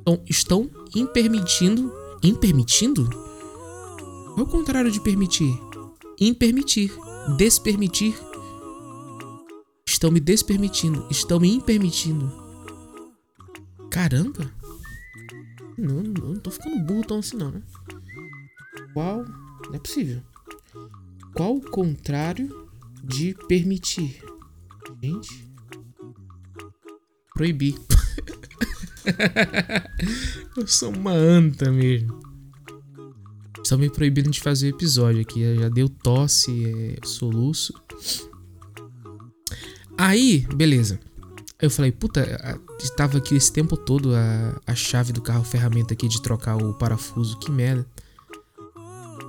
Então, 0.00 0.20
estão 0.28 0.70
impermitindo. 0.94 1.92
Impermitindo? 2.22 3.08
É 4.36 4.40
o 4.40 4.46
contrário 4.46 4.90
de 4.90 5.00
permitir. 5.00 5.58
Impermitir. 6.18 6.92
Despermitir. 7.36 8.14
Estão 9.86 10.10
me 10.10 10.20
despermitindo. 10.20 11.06
Estão 11.10 11.38
me 11.38 11.54
impermitindo. 11.54 12.41
Caramba! 13.92 14.50
Não, 15.76 16.02
não, 16.02 16.28
não 16.30 16.36
tô 16.36 16.50
ficando 16.50 16.82
burro 16.82 17.04
tão 17.04 17.18
assim 17.18 17.36
não, 17.36 17.50
né? 17.50 17.62
Qual. 18.94 19.22
Não 19.22 19.74
é 19.74 19.78
possível. 19.78 20.22
Qual 21.34 21.56
o 21.56 21.60
contrário 21.60 22.70
de 23.04 23.36
permitir? 23.46 24.24
Gente. 25.02 25.46
Proibir. 27.34 27.74
Eu 30.56 30.66
sou 30.66 30.90
uma 30.90 31.12
anta 31.12 31.70
mesmo. 31.70 32.18
Estão 33.62 33.76
me 33.76 33.90
proibindo 33.90 34.30
de 34.30 34.40
fazer 34.40 34.68
episódio 34.68 35.20
aqui. 35.20 35.54
Já 35.56 35.68
deu 35.68 35.90
tosse, 35.90 36.64
é, 36.64 37.06
soluço. 37.06 37.74
Aí, 39.98 40.46
beleza. 40.54 40.98
Eu 41.62 41.70
falei, 41.70 41.92
puta, 41.92 42.58
estava 42.80 43.18
aqui 43.18 43.36
esse 43.36 43.52
tempo 43.52 43.76
todo 43.76 44.12
a, 44.16 44.60
a 44.66 44.74
chave 44.74 45.12
do 45.12 45.22
carro, 45.22 45.44
ferramenta 45.44 45.94
aqui 45.94 46.08
de 46.08 46.20
trocar 46.20 46.56
o 46.56 46.74
parafuso, 46.74 47.38
que 47.38 47.52
merda. 47.52 47.86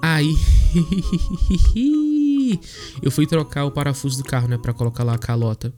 Aí. 0.02 0.36
eu 3.04 3.12
fui 3.12 3.28
trocar 3.28 3.66
o 3.66 3.72
parafuso 3.72 4.18
do 4.18 4.28
carro, 4.28 4.48
né, 4.48 4.58
pra 4.58 4.74
colocar 4.74 5.04
lá 5.04 5.14
a 5.14 5.20
calota. 5.20 5.72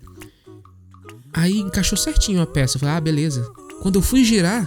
Aí 1.34 1.60
encaixou 1.60 1.98
certinho 1.98 2.42
a 2.42 2.48
peça. 2.48 2.78
Eu 2.78 2.80
falei, 2.80 2.96
ah, 2.96 3.02
beleza. 3.02 3.46
Quando 3.82 3.96
eu 3.98 4.02
fui 4.02 4.24
girar, 4.24 4.66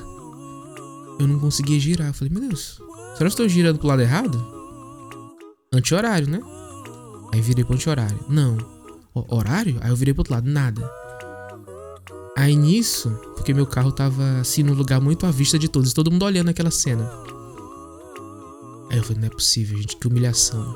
eu 1.19 1.27
não 1.27 1.39
conseguia 1.39 1.81
girar. 1.81 2.09
Eu 2.09 2.15
falei, 2.15 2.31
meu 2.31 2.47
Deus, 2.47 2.83
será 3.15 3.17
que 3.17 3.23
eu 3.25 3.29
estou 3.29 3.49
girando 3.49 3.79
pro 3.79 3.89
lado 3.89 4.03
errado? 4.03 4.39
Anti-horário, 5.73 6.29
né? 6.29 6.41
Aí 7.33 7.41
virei 7.41 7.65
pro 7.65 7.75
anti-horário. 7.75 8.21
Não. 8.29 8.59
Horário? 9.15 9.79
Aí 9.81 9.89
eu 9.91 9.97
virei 9.97 10.13
pro 10.13 10.21
outro 10.21 10.35
lado. 10.35 10.49
Nada. 10.49 11.08
Aí 12.39 12.55
nisso, 12.55 13.11
porque 13.35 13.53
meu 13.53 13.67
carro 13.67 13.91
tava 13.91 14.23
assim 14.39 14.63
num 14.63 14.73
lugar 14.73 15.01
muito 15.01 15.27
à 15.27 15.31
vista 15.33 15.59
de 15.59 15.69
todos, 15.69 15.93
todo 15.93 16.09
mundo 16.09 16.25
olhando 16.25 16.49
aquela 16.49 16.71
cena. 16.71 17.11
Aí 18.89 18.97
eu 18.97 19.03
falei, 19.03 19.23
não 19.23 19.27
é 19.27 19.31
possível, 19.31 19.77
gente, 19.77 19.97
que 19.97 20.07
humilhação. 20.07 20.73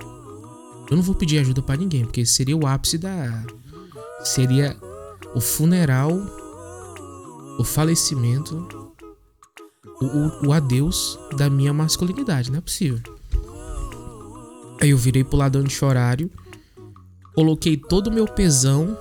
Eu 0.91 0.97
não 0.97 1.05
vou 1.05 1.15
pedir 1.15 1.39
ajuda 1.39 1.63
para 1.63 1.77
ninguém, 1.77 2.05
porque 2.05 2.27
seria 2.27 2.57
o 2.57 2.67
ápice 2.67 2.99
da. 2.99 3.45
Seria 4.25 4.77
o 5.37 5.41
funeral, 5.41 6.11
o 7.57 7.63
falecimento, 7.63 8.67
o, 10.01 10.49
o, 10.49 10.53
adeus 10.53 11.17
da 11.37 11.49
minha 11.49 11.73
masculinidade, 11.73 12.51
não 12.51 12.59
é 12.59 12.61
possível. 12.61 12.99
Aí 14.81 14.91
eu 14.91 14.99
virei 14.99 15.23
pro 15.23 15.37
lado 15.37 15.61
anti-horário, 15.61 16.29
coloquei 17.37 17.77
todo 17.77 18.09
o 18.09 18.13
meu 18.13 18.27
pesão 18.27 18.99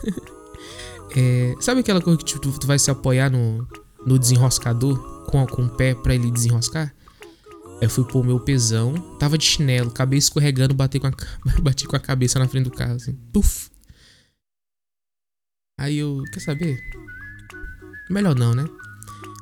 É, 1.20 1.56
sabe 1.58 1.80
aquela 1.80 2.00
coisa 2.00 2.16
que 2.16 2.24
tipo, 2.24 2.38
tu, 2.38 2.56
tu, 2.60 2.64
vai 2.64 2.78
se 2.78 2.92
apoiar 2.92 3.28
no, 3.28 3.66
no 4.06 4.16
desenroscador 4.16 5.24
com, 5.24 5.44
com 5.48 5.64
o 5.64 5.68
pé 5.68 5.92
para 5.92 6.14
ele 6.14 6.30
desenroscar? 6.30 6.94
Aí 7.80 7.86
eu 7.86 7.90
fui 7.90 8.04
pôr 8.04 8.24
meu 8.24 8.38
pesão, 8.38 8.94
tava 9.18 9.36
de 9.36 9.44
chinelo, 9.44 9.90
cabeça 9.90 10.26
escorregando, 10.26 10.74
bati 10.74 11.00
com 11.00 11.08
a, 11.08 11.12
bati 11.60 11.88
com 11.88 11.96
a 11.96 11.98
cabeça 11.98 12.38
na 12.38 12.46
frente 12.46 12.64
do 12.64 12.70
carro, 12.70 12.94
assim. 12.94 13.14
Puf! 13.32 13.68
Aí 15.76 15.98
eu, 15.98 16.22
quer 16.32 16.38
saber? 16.38 16.78
Melhor 18.08 18.36
não, 18.36 18.54
né? 18.54 18.64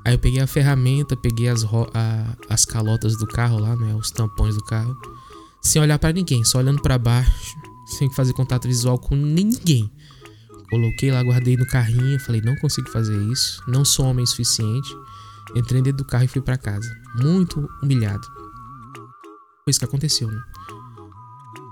Aí 0.03 0.15
eu 0.15 0.19
peguei 0.19 0.41
a 0.41 0.47
ferramenta, 0.47 1.15
peguei 1.15 1.49
as, 1.49 1.63
a, 1.65 2.37
as 2.49 2.65
calotas 2.65 3.19
do 3.19 3.27
carro 3.27 3.59
lá, 3.59 3.77
né? 3.77 3.95
Os 3.95 4.11
tampões 4.11 4.55
do 4.55 4.65
carro. 4.65 4.97
Sem 5.63 5.83
olhar 5.83 5.99
para 5.99 6.15
ninguém, 6.15 6.43
só 6.43 6.57
olhando 6.57 6.81
para 6.81 6.97
baixo, 6.97 7.55
sem 7.99 8.11
fazer 8.13 8.33
contato 8.33 8.67
visual 8.67 8.99
com 8.99 9.15
ninguém. 9.15 9.93
Coloquei 10.71 11.11
lá, 11.11 11.23
guardei 11.23 11.57
no 11.57 11.67
carrinho. 11.67 12.19
Falei, 12.21 12.41
não 12.41 12.57
consigo 12.57 12.89
fazer 12.89 13.17
isso. 13.31 13.63
Não 13.69 13.85
sou 13.85 14.07
homem 14.07 14.27
suficiente. 14.27 14.89
Entrei 15.55 15.81
dentro 15.81 15.99
do 15.99 16.05
carro 16.05 16.25
e 16.25 16.29
fui 16.29 16.43
para 16.43 16.57
casa. 16.57 16.89
Muito 17.21 17.69
humilhado. 17.83 18.27
Foi 18.27 19.71
isso 19.71 19.79
que 19.79 19.85
aconteceu, 19.85 20.29
né? 20.29 20.43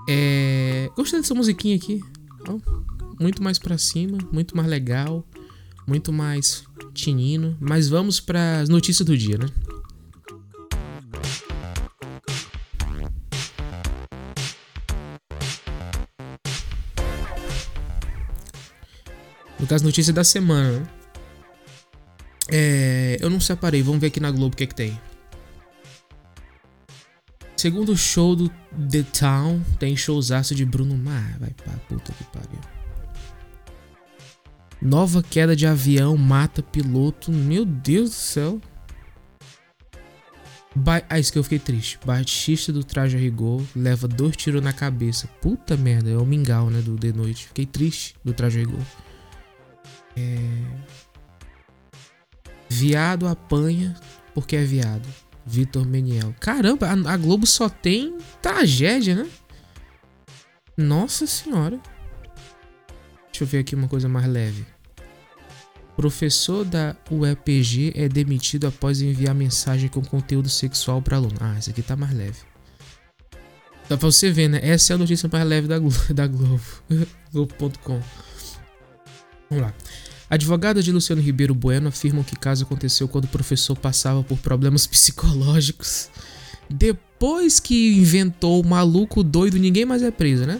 É... 0.07 0.91
Gostei 0.95 1.19
dessa 1.19 1.33
musiquinha 1.33 1.75
aqui. 1.75 2.01
Muito 3.19 3.41
mais 3.41 3.57
pra 3.57 3.77
cima, 3.77 4.17
muito 4.31 4.55
mais 4.57 4.67
legal, 4.67 5.25
muito 5.87 6.11
mais 6.11 6.65
tinino. 6.93 7.57
Mas 7.59 7.87
vamos 7.87 8.19
para 8.19 8.59
as 8.59 8.69
notícias 8.69 9.05
do 9.05 9.17
dia, 9.17 9.37
né? 9.37 9.47
No 19.59 19.67
caso, 19.67 19.83
notícia 19.83 20.13
da 20.13 20.23
semana. 20.23 20.79
Né? 20.79 20.87
É, 22.51 23.17
eu 23.19 23.29
não 23.29 23.39
separei, 23.39 23.81
vamos 23.81 23.99
ver 23.99 24.07
aqui 24.07 24.19
na 24.19 24.31
Globo 24.31 24.53
o 24.53 24.57
que, 24.57 24.63
é 24.63 24.67
que 24.67 24.75
tem. 24.75 24.99
Segundo 27.55 27.97
show 27.97 28.35
do 28.35 28.49
The 28.49 29.03
Town, 29.17 29.61
tem 29.79 29.95
showzaço 29.95 30.53
de 30.53 30.65
Bruno 30.65 30.95
Mar. 30.95 31.37
Vai 31.39 31.49
pra 31.51 31.73
puta 31.87 32.13
que 32.13 32.23
pariu. 32.25 32.59
Nova 34.81 35.23
queda 35.23 35.55
de 35.55 35.65
avião 35.65 36.15
mata 36.17 36.61
piloto. 36.61 37.31
Meu 37.31 37.65
Deus 37.65 38.09
do 38.09 38.15
céu. 38.15 38.61
Ba 40.75 41.01
ah, 41.09 41.17
isso 41.17 41.31
que 41.31 41.39
eu 41.39 41.43
fiquei 41.43 41.57
triste. 41.57 41.97
Batista 42.05 42.71
do 42.73 42.83
traje 42.83 43.15
a 43.15 43.19
rigor 43.19 43.63
leva 43.73 44.07
dois 44.07 44.35
tiros 44.35 44.61
na 44.61 44.73
cabeça. 44.73 45.27
Puta 45.41 45.77
merda, 45.77 46.09
é 46.09 46.17
o 46.17 46.25
mingau, 46.25 46.69
né? 46.69 46.81
Do 46.81 46.97
de 46.97 47.13
noite. 47.13 47.47
Fiquei 47.47 47.65
triste 47.65 48.15
do 48.23 48.33
traje 48.33 48.59
a 48.59 48.61
rigor. 48.61 48.85
É... 50.17 50.95
Viado 52.69 53.27
apanha 53.27 53.95
porque 54.33 54.55
é 54.55 54.63
viado. 54.63 55.07
Vitor 55.45 55.85
Meniel. 55.85 56.33
Caramba, 56.39 56.89
a, 56.89 57.17
Globo 57.17 57.45
só 57.45 57.69
tem 57.69 58.17
tragédia, 58.41 59.15
né? 59.15 59.29
Nossa 60.75 61.27
senhora. 61.27 61.79
Deixa 63.27 63.43
eu 63.43 63.47
ver 63.47 63.59
aqui 63.59 63.75
uma 63.75 63.87
coisa 63.87 64.09
mais 64.09 64.27
leve. 64.27 64.65
Professor 65.95 66.65
da 66.65 66.95
UEPG 67.09 67.93
é 67.95 68.09
demitido 68.09 68.67
após 68.67 69.01
enviar 69.01 69.33
mensagem 69.33 69.87
com 69.87 70.03
conteúdo 70.03 70.49
sexual 70.49 71.01
para 71.01 71.15
aluno. 71.15 71.37
Ah, 71.39 71.57
esse 71.57 71.69
aqui 71.69 71.81
tá 71.81 71.95
mais 71.95 72.13
leve. 72.13 72.39
Dá 73.87 73.95
pra 73.97 74.09
você 74.11 74.31
ver, 74.31 74.49
né? 74.49 74.59
Essa 74.61 74.93
é 74.93 74.95
a 74.95 74.97
notícia 74.97 75.29
mais 75.31 75.45
leve 75.47 75.67
da 75.67 75.79
Globo. 75.79 75.95
Da 76.13 76.27
Globo. 76.27 76.61
Vamos 79.49 79.65
lá. 79.65 79.73
Advogadas 80.29 80.83
de 80.83 80.91
Luciano 80.91 81.21
Ribeiro 81.21 81.53
Bueno 81.53 81.87
afirmam 81.87 82.23
que 82.23 82.33
o 82.33 82.39
caso 82.39 82.63
aconteceu 82.63 83.07
quando 83.07 83.25
o 83.25 83.29
professor 83.29 83.77
passava 83.77 84.23
por 84.23 84.37
problemas 84.39 84.85
psicológicos. 84.87 86.09
Depois 86.69 87.59
que 87.59 87.95
inventou 87.95 88.61
o 88.61 88.67
maluco 88.67 89.23
doido, 89.23 89.57
ninguém 89.57 89.85
mais 89.85 90.01
é 90.01 90.09
preso, 90.09 90.45
né? 90.45 90.59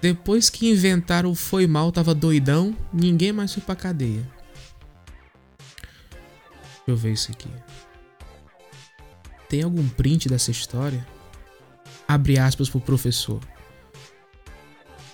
Depois 0.00 0.48
que 0.48 0.70
inventaram 0.70 1.30
o 1.30 1.34
foi 1.34 1.66
mal, 1.66 1.92
tava 1.92 2.14
doidão, 2.14 2.74
ninguém 2.90 3.32
mais 3.32 3.52
foi 3.52 3.62
pra 3.62 3.76
cadeia. 3.76 4.26
Deixa 5.58 6.88
eu 6.88 6.96
ver 6.96 7.12
isso 7.12 7.30
aqui. 7.30 7.50
Tem 9.46 9.62
algum 9.62 9.86
print 9.88 10.26
dessa 10.26 10.50
história? 10.50 11.06
abre 12.10 12.40
aspas 12.40 12.68
pro 12.68 12.80
professor. 12.80 13.40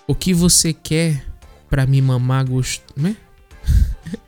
O 0.07 0.15
que 0.15 0.33
você 0.33 0.73
quer 0.73 1.23
para 1.69 1.85
me 1.85 2.01
mamar 2.01 2.45
gostoso, 2.47 2.93
né? 2.95 3.15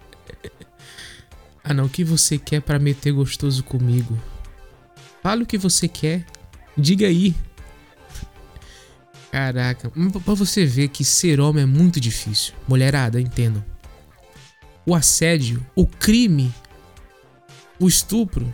ah, 1.63 1.73
não, 1.73 1.85
o 1.85 1.89
que 1.89 2.03
você 2.03 2.37
quer 2.37 2.61
para 2.61 2.79
meter 2.79 3.11
gostoso 3.11 3.63
comigo? 3.63 4.17
Fala 5.23 5.43
o 5.43 5.45
que 5.45 5.57
você 5.57 5.87
quer. 5.87 6.25
Diga 6.77 7.07
aí. 7.07 7.35
Caraca, 9.31 9.91
pra 10.23 10.33
você 10.33 10.65
ver 10.65 10.89
que 10.89 11.03
ser 11.03 11.39
homem 11.39 11.63
é 11.63 11.65
muito 11.65 11.99
difícil. 11.99 12.53
Mulherada, 12.67 13.19
entendo. 13.19 13.63
O 14.85 14.95
assédio, 14.95 15.65
o 15.75 15.85
crime, 15.85 16.53
o 17.79 17.87
estupro 17.87 18.51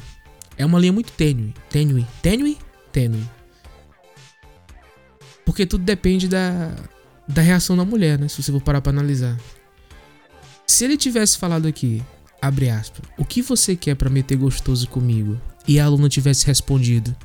é 0.57 0.65
uma 0.65 0.79
linha 0.79 0.93
muito 0.93 1.11
tênue. 1.11 1.53
Tênue. 1.69 2.05
Tênue? 2.21 2.57
Tênue. 2.91 3.27
Porque 5.45 5.65
tudo 5.65 5.83
depende 5.83 6.27
da, 6.27 6.71
da 7.27 7.41
reação 7.41 7.75
da 7.75 7.85
mulher, 7.85 8.19
né? 8.19 8.27
Se 8.27 8.41
você 8.41 8.51
for 8.51 8.61
parar 8.61 8.81
pra 8.81 8.91
analisar. 8.91 9.37
Se 10.67 10.83
ele 10.85 10.97
tivesse 10.97 11.37
falado 11.37 11.67
aqui, 11.67 12.03
abre 12.41 12.69
aspas, 12.69 13.05
o 13.17 13.25
que 13.25 13.41
você 13.41 13.75
quer 13.75 13.95
para 13.95 14.09
meter 14.09 14.37
gostoso 14.37 14.87
comigo? 14.87 15.39
E 15.67 15.79
a 15.79 15.85
aluna 15.85 16.09
tivesse 16.09 16.45
respondido, 16.45 17.15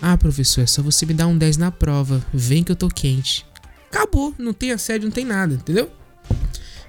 ah, 0.00 0.16
professor, 0.16 0.62
é 0.62 0.66
só 0.66 0.82
você 0.82 1.04
me 1.04 1.12
dar 1.12 1.26
um 1.26 1.36
10 1.36 1.56
na 1.56 1.70
prova. 1.70 2.24
Vem 2.32 2.64
que 2.64 2.72
eu 2.72 2.76
tô 2.76 2.88
quente. 2.88 3.44
Acabou, 3.90 4.34
não 4.38 4.52
tem 4.52 4.72
assédio, 4.72 5.06
não 5.06 5.12
tem 5.12 5.24
nada, 5.24 5.54
entendeu? 5.54 5.90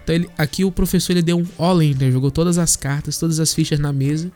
Então 0.04 0.16
ele, 0.16 0.30
aqui 0.38 0.64
o 0.64 0.72
professor 0.72 1.14
ele 1.14 1.22
deu 1.22 1.38
um 1.38 1.46
all-in, 1.58 1.96
né? 1.96 2.10
Jogou 2.10 2.32
todas 2.32 2.58
as 2.58 2.76
cartas, 2.76 3.18
todas 3.18 3.40
as 3.40 3.54
fichas 3.54 3.80
na 3.80 3.92
mesa. 3.92 4.32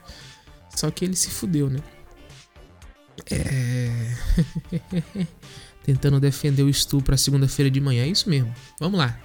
Só 0.75 0.91
que 0.91 1.05
ele 1.05 1.15
se 1.15 1.29
fudeu, 1.29 1.69
né? 1.69 1.79
É. 3.31 4.15
Tentando 5.83 6.19
defender 6.19 6.63
o 6.63 6.69
estupro 6.69 7.05
pra 7.05 7.17
segunda-feira 7.17 7.69
de 7.69 7.79
manhã. 7.79 8.03
É 8.03 8.07
isso 8.07 8.29
mesmo. 8.29 8.53
Vamos 8.79 8.97
lá. 8.97 9.19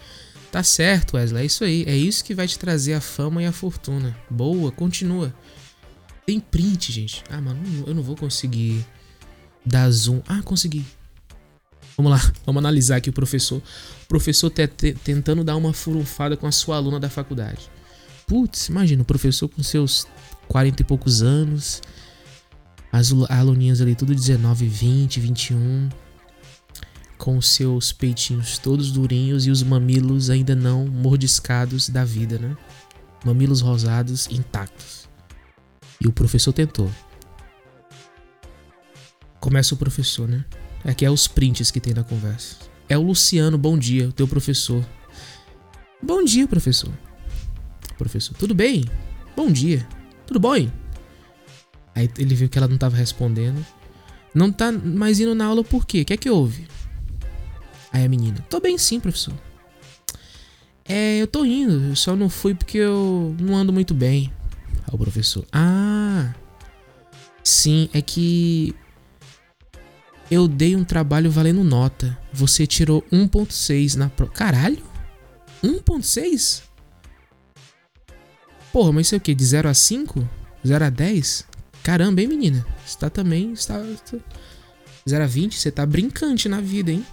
Tá 0.52 0.62
certo, 0.62 1.16
Wesley. 1.16 1.42
É 1.42 1.46
isso 1.46 1.64
aí. 1.64 1.84
É 1.86 1.96
isso 1.96 2.24
que 2.24 2.34
vai 2.34 2.46
te 2.46 2.58
trazer 2.58 2.94
a 2.94 3.00
fama 3.00 3.42
e 3.42 3.46
a 3.46 3.52
fortuna. 3.52 4.16
Boa, 4.28 4.70
continua. 4.72 5.34
Tem 6.26 6.38
print, 6.38 6.92
gente. 6.92 7.24
Ah, 7.30 7.40
mano, 7.40 7.60
eu 7.86 7.94
não 7.94 8.02
vou 8.02 8.16
conseguir 8.16 8.84
dar 9.64 9.90
zoom. 9.90 10.20
Ah, 10.28 10.42
consegui. 10.42 10.84
Vamos 11.96 12.12
lá, 12.12 12.32
vamos 12.46 12.60
analisar 12.60 12.96
aqui 12.96 13.10
o 13.10 13.12
professor. 13.12 13.58
O 13.58 14.06
professor 14.06 14.48
tá 14.48 14.62
tentando 15.04 15.44
dar 15.44 15.56
uma 15.56 15.72
furunfada 15.72 16.36
com 16.36 16.46
a 16.46 16.52
sua 16.52 16.76
aluna 16.76 16.98
da 16.98 17.10
faculdade. 17.10 17.70
Putz, 18.26 18.68
imagina, 18.68 19.02
o 19.02 19.04
professor 19.04 19.48
com 19.48 19.62
seus 19.62 20.06
40 20.48 20.82
e 20.82 20.84
poucos 20.84 21.22
anos. 21.22 21.82
As 22.92 23.12
aluninhas 23.28 23.80
ali, 23.80 23.94
tudo 23.94 24.14
19, 24.14 24.66
20, 24.66 25.20
21. 25.20 25.88
Com 27.16 27.40
seus 27.40 27.92
peitinhos 27.92 28.58
todos 28.58 28.90
durinhos 28.90 29.46
e 29.46 29.50
os 29.50 29.62
mamilos 29.62 30.30
ainda 30.30 30.54
não 30.54 30.86
mordiscados 30.86 31.88
da 31.88 32.04
vida, 32.04 32.38
né? 32.38 32.56
Mamilos 33.24 33.60
rosados 33.60 34.26
intactos. 34.30 35.08
E 36.00 36.08
o 36.08 36.12
professor 36.12 36.52
tentou. 36.52 36.90
Começa 39.38 39.74
o 39.74 39.78
professor, 39.78 40.26
né? 40.26 40.44
Aqui 40.84 41.04
é 41.04 41.10
os 41.10 41.28
prints 41.28 41.70
que 41.70 41.80
tem 41.80 41.92
na 41.92 42.02
conversa. 42.02 42.56
É 42.88 42.96
o 42.96 43.02
Luciano, 43.02 43.56
bom 43.56 43.78
dia, 43.78 44.08
o 44.08 44.12
teu 44.12 44.26
professor. 44.26 44.84
Bom 46.02 46.24
dia, 46.24 46.48
professor. 46.48 46.92
Professor, 47.98 48.34
tudo 48.34 48.54
bem? 48.54 48.84
Bom 49.36 49.52
dia. 49.52 49.86
Tudo 50.26 50.40
bom? 50.40 50.56
Hein? 50.56 50.72
Aí 51.94 52.10
ele 52.18 52.34
viu 52.34 52.48
que 52.48 52.58
ela 52.58 52.68
não 52.68 52.78
tava 52.78 52.96
respondendo. 52.96 53.64
Não 54.34 54.52
tá 54.52 54.70
mais 54.70 55.18
indo 55.18 55.34
na 55.34 55.46
aula 55.46 55.64
por 55.64 55.86
quê? 55.86 56.02
O 56.02 56.04
que 56.04 56.12
é 56.12 56.16
que 56.16 56.30
houve? 56.30 56.68
Aí 57.92 58.04
a 58.04 58.08
menina, 58.08 58.44
tô 58.48 58.60
bem 58.60 58.78
sim, 58.78 59.00
professor. 59.00 59.34
É, 60.84 61.18
eu 61.18 61.26
tô 61.26 61.44
indo, 61.44 61.88
eu 61.88 61.96
só 61.96 62.16
não 62.16 62.28
fui 62.28 62.54
porque 62.54 62.78
eu 62.78 63.34
não 63.40 63.56
ando 63.56 63.72
muito 63.72 63.94
bem. 63.94 64.32
Aí 64.86 64.92
o 64.92 64.98
professor, 64.98 65.44
ah, 65.52 66.34
sim, 67.42 67.88
é 67.92 68.00
que 68.00 68.74
eu 70.30 70.46
dei 70.46 70.76
um 70.76 70.84
trabalho 70.84 71.30
valendo 71.30 71.64
nota. 71.64 72.16
Você 72.32 72.66
tirou 72.66 73.02
1.6 73.12 73.96
na 73.96 74.08
prova. 74.08 74.32
Caralho? 74.32 74.82
1.6? 75.62 76.62
Porra, 78.72 78.92
mas 78.92 79.06
isso 79.06 79.16
é 79.16 79.18
o 79.18 79.20
quê? 79.20 79.34
De 79.34 79.44
0 79.44 79.68
a 79.68 79.74
5? 79.74 80.28
0 80.64 80.84
a 80.84 80.90
10? 80.90 81.49
Caramba, 81.82 82.20
hein, 82.20 82.28
menina? 82.28 82.66
Você 82.84 82.98
tá 82.98 83.10
também. 83.10 83.52
Está, 83.52 83.82
0 85.08 85.24
a 85.24 85.26
20? 85.26 85.58
Você 85.58 85.70
tá 85.70 85.84
brincante 85.86 86.48
na 86.48 86.60
vida, 86.60 86.90
hein? 86.90 87.04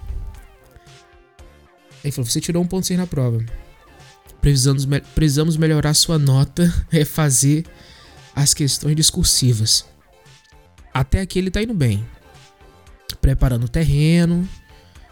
Aí 2.04 2.12
falou: 2.12 2.30
você 2.30 2.42
tirou 2.42 2.64
1.6 2.64 2.98
na 2.98 3.08
prova. 3.08 3.44
Precisamos, 4.42 4.86
me 4.86 5.02
precisamos 5.02 5.58
melhorar 5.58 5.94
sua 5.94 6.18
nota, 6.20 6.72
refazer 6.90 7.66
as 8.36 8.54
questões 8.54 8.96
discursivas. 8.96 9.86
Até 10.94 11.22
aqui 11.22 11.40
ele 11.40 11.52
tá 11.52 11.62
indo 11.62 11.74
bem 11.74 12.06
preparando 13.28 13.66
o 13.66 13.70
terreno, 13.70 14.48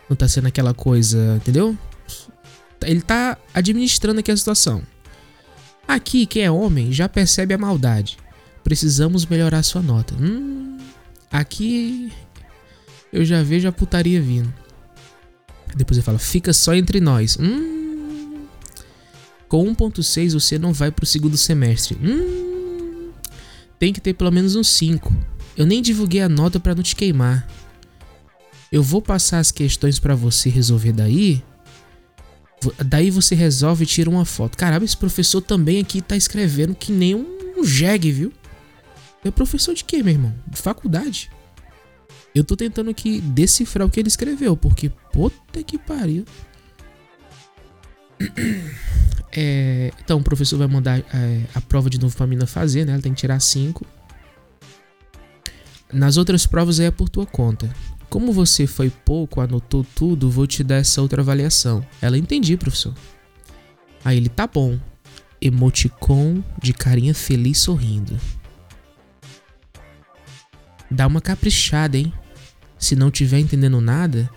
não 0.10 0.16
tá 0.16 0.28
sendo 0.28 0.48
aquela 0.48 0.74
coisa, 0.74 1.36
entendeu? 1.36 1.78
Ele 2.82 3.02
tá 3.02 3.38
administrando 3.54 4.20
aqui 4.20 4.32
a 4.32 4.38
situação. 4.38 4.84
Aqui, 5.88 6.26
quem 6.26 6.44
é 6.44 6.52
homem 6.52 6.92
já 6.92 7.10
percebe 7.10 7.54
a 7.54 7.58
maldade. 7.58 8.18
Precisamos 8.66 9.28
melhorar 9.28 9.62
sua 9.62 9.80
nota. 9.84 10.16
Hum, 10.20 10.80
aqui 11.32 12.12
eu 13.14 13.24
já 13.24 13.44
vejo 13.44 13.68
a 13.68 13.72
putaria 13.72 14.20
vindo. 14.20 14.52
Depois 15.78 16.00
ele 16.00 16.04
fala, 16.04 16.18
fica 16.18 16.52
só 16.52 16.74
entre 16.74 17.00
nós. 17.00 17.38
Hum, 17.40 18.48
com 19.48 19.72
1.6 19.72 20.34
você 20.34 20.58
não 20.58 20.74
vai 20.74 20.90
pro 20.90 21.06
segundo 21.06 21.38
semestre. 21.38 21.96
Hum, 22.02 23.12
tem 23.78 23.94
que 23.94 24.02
ter 24.02 24.16
pelo 24.16 24.32
menos 24.32 24.56
um 24.56 24.64
5. 24.64 25.16
Eu 25.56 25.68
nem 25.68 25.80
divulguei 25.80 26.22
a 26.22 26.28
nota 26.28 26.60
para 26.60 26.74
não 26.74 26.82
te 26.82 26.96
queimar. 26.96 27.48
Eu 28.72 28.82
vou 28.82 29.00
passar 29.00 29.38
as 29.38 29.52
questões 29.52 30.00
para 30.00 30.16
você 30.16 30.50
resolver 30.50 30.92
daí. 30.92 31.44
Daí 32.84 33.12
você 33.12 33.36
resolve 33.36 33.84
e 33.84 33.88
tira 33.88 34.10
uma 34.10 34.26
foto. 34.26 34.58
Caramba, 34.58 34.86
esse 34.86 34.98
professor 34.98 35.40
também 35.40 35.80
aqui 35.80 36.02
tá 36.02 36.18
escrevendo 36.18 36.74
que 36.74 36.92
nem 36.92 37.14
um 37.14 37.64
jegue, 37.64 38.12
viu? 38.12 38.34
É 39.26 39.32
professor 39.32 39.74
de 39.74 39.84
quê, 39.84 40.04
meu 40.04 40.14
irmão? 40.14 40.34
De 40.48 40.62
faculdade. 40.62 41.32
Eu 42.34 42.44
tô 42.44 42.56
tentando 42.56 42.92
aqui 42.92 43.20
decifrar 43.20 43.88
o 43.88 43.90
que 43.90 44.00
ele 44.00 44.08
escreveu, 44.08 44.56
porque 44.56 44.90
puta 45.12 45.64
que 45.64 45.78
pariu. 45.78 46.24
É, 49.38 49.92
então 50.02 50.20
o 50.20 50.24
professor 50.24 50.58
vai 50.58 50.68
mandar 50.68 51.00
é, 51.00 51.42
a 51.54 51.60
prova 51.60 51.90
de 51.90 52.00
novo 52.00 52.16
pra 52.16 52.26
menina 52.26 52.48
fazer, 52.48 52.86
né? 52.86 52.94
Ela 52.94 53.02
tem 53.02 53.14
que 53.14 53.20
tirar 53.20 53.38
5. 53.38 53.86
Nas 55.92 56.16
outras 56.16 56.48
provas 56.48 56.80
é 56.80 56.90
por 56.90 57.10
tua 57.10 57.26
conta. 57.26 57.70
Como 58.10 58.32
você 58.32 58.66
foi 58.66 58.90
pouco, 58.90 59.42
anotou 59.42 59.86
tudo, 59.94 60.32
vou 60.32 60.48
te 60.48 60.64
dar 60.64 60.78
essa 60.78 61.02
outra 61.02 61.22
avaliação. 61.22 61.86
Ela 62.02 62.18
entendi, 62.18 62.56
professor. 62.56 62.94
Aí 64.06 64.16
ele 64.16 64.30
tá 64.30 64.48
bom. 64.48 64.80
Emoticon 65.42 66.42
de 66.64 66.72
carinha 66.74 67.14
feliz 67.14 67.58
sorrindo. 67.58 68.18
Dá 70.96 71.06
uma 71.06 71.20
caprichada, 71.20 71.98
hein? 71.98 72.14
Se 72.80 72.96
não 72.96 73.12
tiver 73.12 73.40
entendendo 73.40 73.82
nada, 73.82 74.30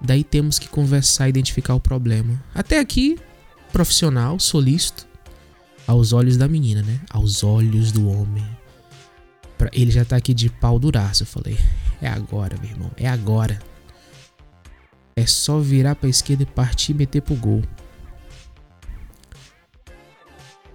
daí 0.00 0.24
temos 0.24 0.58
que 0.58 0.68
conversar 0.68 1.28
e 1.28 1.30
identificar 1.30 1.76
o 1.76 1.80
problema. 1.80 2.42
Até 2.52 2.80
aqui, 2.80 3.16
profissional, 3.72 4.40
solícito, 4.40 5.06
aos 5.86 6.12
olhos 6.12 6.36
da 6.36 6.48
menina, 6.48 6.82
né? 6.82 7.00
Aos 7.08 7.44
olhos 7.44 7.92
do 7.92 8.08
homem. 8.08 8.44
Ele 9.72 9.92
já 9.92 10.04
tá 10.04 10.16
aqui 10.16 10.34
de 10.34 10.50
pau 10.50 10.76
duraço, 10.76 11.22
eu 11.22 11.26
falei. 11.26 11.56
É 12.00 12.08
agora, 12.08 12.58
meu 12.60 12.68
irmão. 12.68 12.90
É 12.96 13.08
agora. 13.08 13.60
É 15.14 15.24
só 15.24 15.60
virar 15.60 15.94
pra 15.94 16.08
esquerda 16.08 16.42
e 16.42 16.46
partir 16.46 16.90
e 16.90 16.94
meter 16.96 17.22
pro 17.22 17.36
gol. 17.36 17.62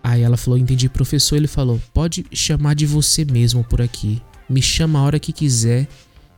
Aí 0.02 0.22
ela 0.22 0.38
falou: 0.38 0.58
Entendi, 0.58 0.88
professor. 0.88 1.36
Ele 1.36 1.48
falou: 1.48 1.82
Pode 1.94 2.26
chamar 2.32 2.76
de 2.76 2.86
você 2.86 3.26
mesmo 3.26 3.62
por 3.62 3.82
aqui. 3.82 4.22
Me 4.50 4.62
chama 4.62 5.00
a 5.00 5.04
hora 5.04 5.20
que 5.20 5.34
quiser 5.34 5.88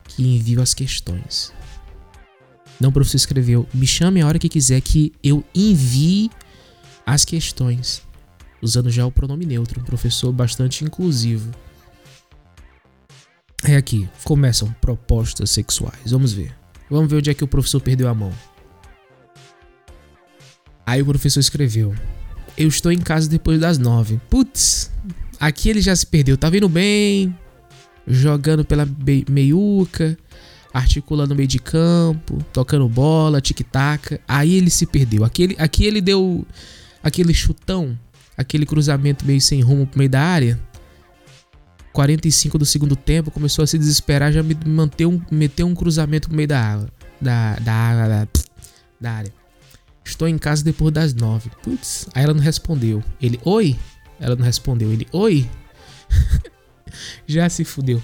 que 0.08 0.22
envio 0.22 0.60
as 0.60 0.74
questões. 0.74 1.52
Não, 2.80 2.88
o 2.88 2.92
professor 2.92 3.16
escreveu: 3.16 3.66
Me 3.72 3.86
chame 3.86 4.20
a 4.20 4.26
hora 4.26 4.38
que 4.38 4.48
quiser 4.48 4.80
que 4.80 5.12
eu 5.22 5.44
envie 5.54 6.30
as 7.06 7.24
questões. 7.24 8.02
Usando 8.62 8.90
já 8.90 9.06
o 9.06 9.12
pronome 9.12 9.46
neutro. 9.46 9.80
Um 9.80 9.84
professor 9.84 10.32
bastante 10.32 10.84
inclusivo. 10.84 11.50
É 13.62 13.76
aqui, 13.76 14.08
começam 14.24 14.74
propostas 14.80 15.50
sexuais. 15.50 16.10
Vamos 16.10 16.32
ver. 16.32 16.54
Vamos 16.88 17.10
ver 17.10 17.18
onde 17.18 17.30
é 17.30 17.34
que 17.34 17.44
o 17.44 17.48
professor 17.48 17.80
perdeu 17.80 18.08
a 18.08 18.14
mão. 18.14 18.32
Aí 20.86 21.02
o 21.02 21.06
professor 21.06 21.40
escreveu: 21.40 21.94
Eu 22.56 22.68
estou 22.68 22.90
em 22.90 22.98
casa 22.98 23.28
depois 23.28 23.60
das 23.60 23.78
nove. 23.78 24.20
Putz, 24.28 24.90
aqui 25.38 25.68
ele 25.68 25.80
já 25.80 25.94
se 25.94 26.06
perdeu. 26.06 26.36
Tá 26.36 26.50
vindo 26.50 26.68
bem, 26.68 27.36
jogando 28.10 28.64
pela 28.64 28.86
meiuca. 29.28 30.18
articula 30.72 31.26
no 31.26 31.34
meio 31.34 31.48
de 31.48 31.58
campo, 31.58 32.38
tocando 32.52 32.88
bola, 32.88 33.40
tic-tac. 33.40 34.20
Aí 34.26 34.54
ele 34.54 34.70
se 34.70 34.86
perdeu. 34.86 35.24
Aquele, 35.24 35.56
aqui 35.58 35.84
ele 35.84 36.00
deu 36.00 36.46
aquele 37.02 37.32
chutão, 37.32 37.98
aquele 38.36 38.66
cruzamento 38.66 39.24
meio 39.24 39.40
sem 39.40 39.60
rumo 39.60 39.86
pro 39.86 39.98
meio 39.98 40.10
da 40.10 40.20
área. 40.20 40.60
45 41.92 42.56
do 42.56 42.64
segundo 42.64 42.94
tempo, 42.94 43.30
começou 43.30 43.64
a 43.64 43.66
se 43.66 43.76
desesperar, 43.76 44.32
já 44.32 44.42
me 44.42 44.56
meteu 44.64 45.10
um, 45.10 45.20
meteu 45.30 45.66
um 45.66 45.74
cruzamento 45.74 46.28
pro 46.28 46.36
meio 46.36 46.48
da 46.48 46.60
água. 46.60 46.88
Da, 47.20 47.56
da, 47.56 48.08
da, 48.08 48.28
da 49.00 49.12
área. 49.12 49.32
Estou 50.04 50.26
em 50.26 50.38
casa 50.38 50.64
depois 50.64 50.92
das 50.92 51.14
nove. 51.14 51.50
Putz, 51.62 52.08
aí 52.14 52.24
ela 52.24 52.34
não 52.34 52.42
respondeu. 52.42 53.02
Ele, 53.20 53.38
oi? 53.44 53.76
Ela 54.18 54.36
não 54.36 54.44
respondeu. 54.44 54.90
Ele, 54.90 55.06
oi? 55.12 55.48
já 57.26 57.48
se 57.48 57.64
fudeu. 57.64 58.02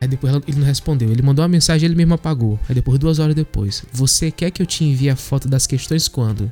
Aí 0.00 0.08
depois 0.08 0.32
ele 0.46 0.58
não 0.58 0.66
respondeu. 0.66 1.10
Ele 1.10 1.22
mandou 1.22 1.42
uma 1.42 1.48
mensagem 1.48 1.86
ele 1.86 1.94
mesmo 1.94 2.14
apagou. 2.14 2.58
Aí 2.68 2.74
depois, 2.74 2.98
duas 2.98 3.18
horas 3.18 3.34
depois. 3.34 3.84
Você 3.92 4.30
quer 4.30 4.50
que 4.50 4.62
eu 4.62 4.66
te 4.66 4.82
envie 4.82 5.10
a 5.10 5.16
foto 5.16 5.46
das 5.46 5.66
questões 5.66 6.08
quando? 6.08 6.50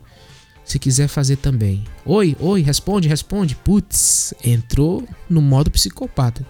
Se 0.64 0.78
quiser 0.78 1.08
fazer 1.08 1.36
também. 1.36 1.82
Oi, 2.04 2.36
oi, 2.38 2.60
responde, 2.60 3.08
responde. 3.08 3.56
Putz, 3.56 4.34
entrou 4.44 5.08
no 5.30 5.40
modo 5.40 5.70
psicopata. 5.70 6.46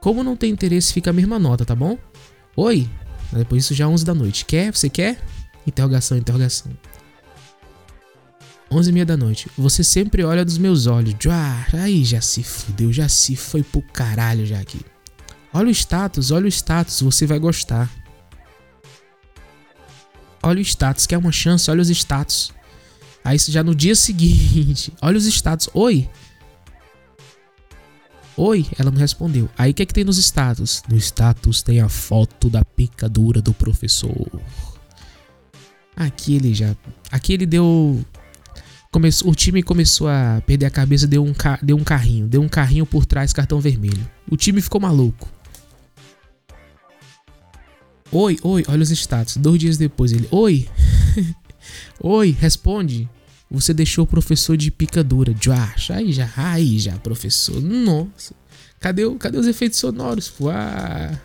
Como 0.00 0.24
não 0.24 0.36
tem 0.36 0.50
interesse, 0.50 0.92
fica 0.92 1.10
a 1.10 1.12
mesma 1.12 1.38
nota, 1.38 1.64
tá 1.64 1.76
bom? 1.76 1.96
Oi. 2.56 2.88
Depois 3.32 3.64
isso 3.64 3.74
já 3.74 3.86
11 3.86 4.04
da 4.04 4.14
noite. 4.14 4.44
Quer? 4.44 4.74
Você 4.74 4.90
quer? 4.90 5.18
Interrogação, 5.64 6.18
interrogação. 6.18 6.72
11 8.74 8.90
e 8.90 8.92
meia 8.92 9.06
da 9.06 9.16
noite. 9.16 9.48
Você 9.56 9.84
sempre 9.84 10.24
olha 10.24 10.44
nos 10.44 10.58
meus 10.58 10.86
olhos. 10.86 11.14
Aí 11.72 12.04
já 12.04 12.20
se 12.20 12.42
fudeu, 12.42 12.92
já 12.92 13.08
se 13.08 13.36
foi 13.36 13.62
pro 13.62 13.80
caralho 13.80 14.44
já 14.44 14.58
aqui. 14.58 14.80
Olha 15.52 15.68
o 15.68 15.70
status, 15.70 16.32
olha 16.32 16.46
o 16.46 16.48
status, 16.48 17.00
você 17.00 17.24
vai 17.26 17.38
gostar. 17.38 17.88
Olha 20.42 20.58
o 20.58 20.62
status, 20.62 21.06
quer 21.06 21.16
uma 21.16 21.30
chance? 21.30 21.70
Olha 21.70 21.80
os 21.80 21.88
status. 21.88 22.52
Aí 23.24 23.38
já 23.38 23.62
no 23.62 23.74
dia 23.74 23.94
seguinte, 23.96 24.92
olha 25.00 25.16
os 25.16 25.24
status. 25.24 25.68
Oi. 25.72 26.10
Oi, 28.36 28.66
ela 28.76 28.90
não 28.90 28.98
respondeu. 28.98 29.48
Aí 29.56 29.70
o 29.70 29.74
que 29.74 29.84
é 29.84 29.86
que 29.86 29.94
tem 29.94 30.02
nos 30.02 30.18
status? 30.18 30.82
No 30.88 30.96
status 30.96 31.62
tem 31.62 31.80
a 31.80 31.88
foto 31.88 32.50
da 32.50 32.64
picadura 32.64 33.40
do 33.40 33.54
professor. 33.54 34.28
Aqui 35.96 36.34
ele 36.34 36.52
já. 36.52 36.74
Aqui 37.12 37.32
ele 37.32 37.46
deu. 37.46 38.04
Começou, 38.94 39.28
o 39.28 39.34
time 39.34 39.60
começou 39.60 40.06
a 40.06 40.40
perder 40.46 40.66
a 40.66 40.70
cabeça, 40.70 41.04
deu 41.04 41.24
um, 41.24 41.34
deu 41.60 41.76
um 41.76 41.82
carrinho. 41.82 42.28
Deu 42.28 42.40
um 42.40 42.48
carrinho 42.48 42.86
por 42.86 43.04
trás, 43.04 43.32
cartão 43.32 43.58
vermelho. 43.58 44.08
O 44.30 44.36
time 44.36 44.62
ficou 44.62 44.80
maluco. 44.80 45.28
Oi, 48.12 48.38
oi, 48.40 48.64
olha 48.68 48.84
os 48.84 48.92
status. 48.92 49.36
Dois 49.36 49.58
dias 49.58 49.76
depois 49.76 50.12
ele. 50.12 50.28
Oi! 50.30 50.68
oi, 52.00 52.36
responde. 52.38 53.10
Você 53.50 53.74
deixou 53.74 54.04
o 54.04 54.06
professor 54.06 54.56
de 54.56 54.70
picadura. 54.70 55.34
Josh, 55.34 55.90
aí 55.90 56.12
já, 56.12 56.30
aí 56.36 56.78
já, 56.78 56.96
professor. 56.98 57.60
Nossa. 57.60 58.32
Cadê, 58.78 59.12
cadê 59.16 59.38
os 59.38 59.48
efeitos 59.48 59.80
sonoros? 59.80 60.32
Ah. 60.48 61.18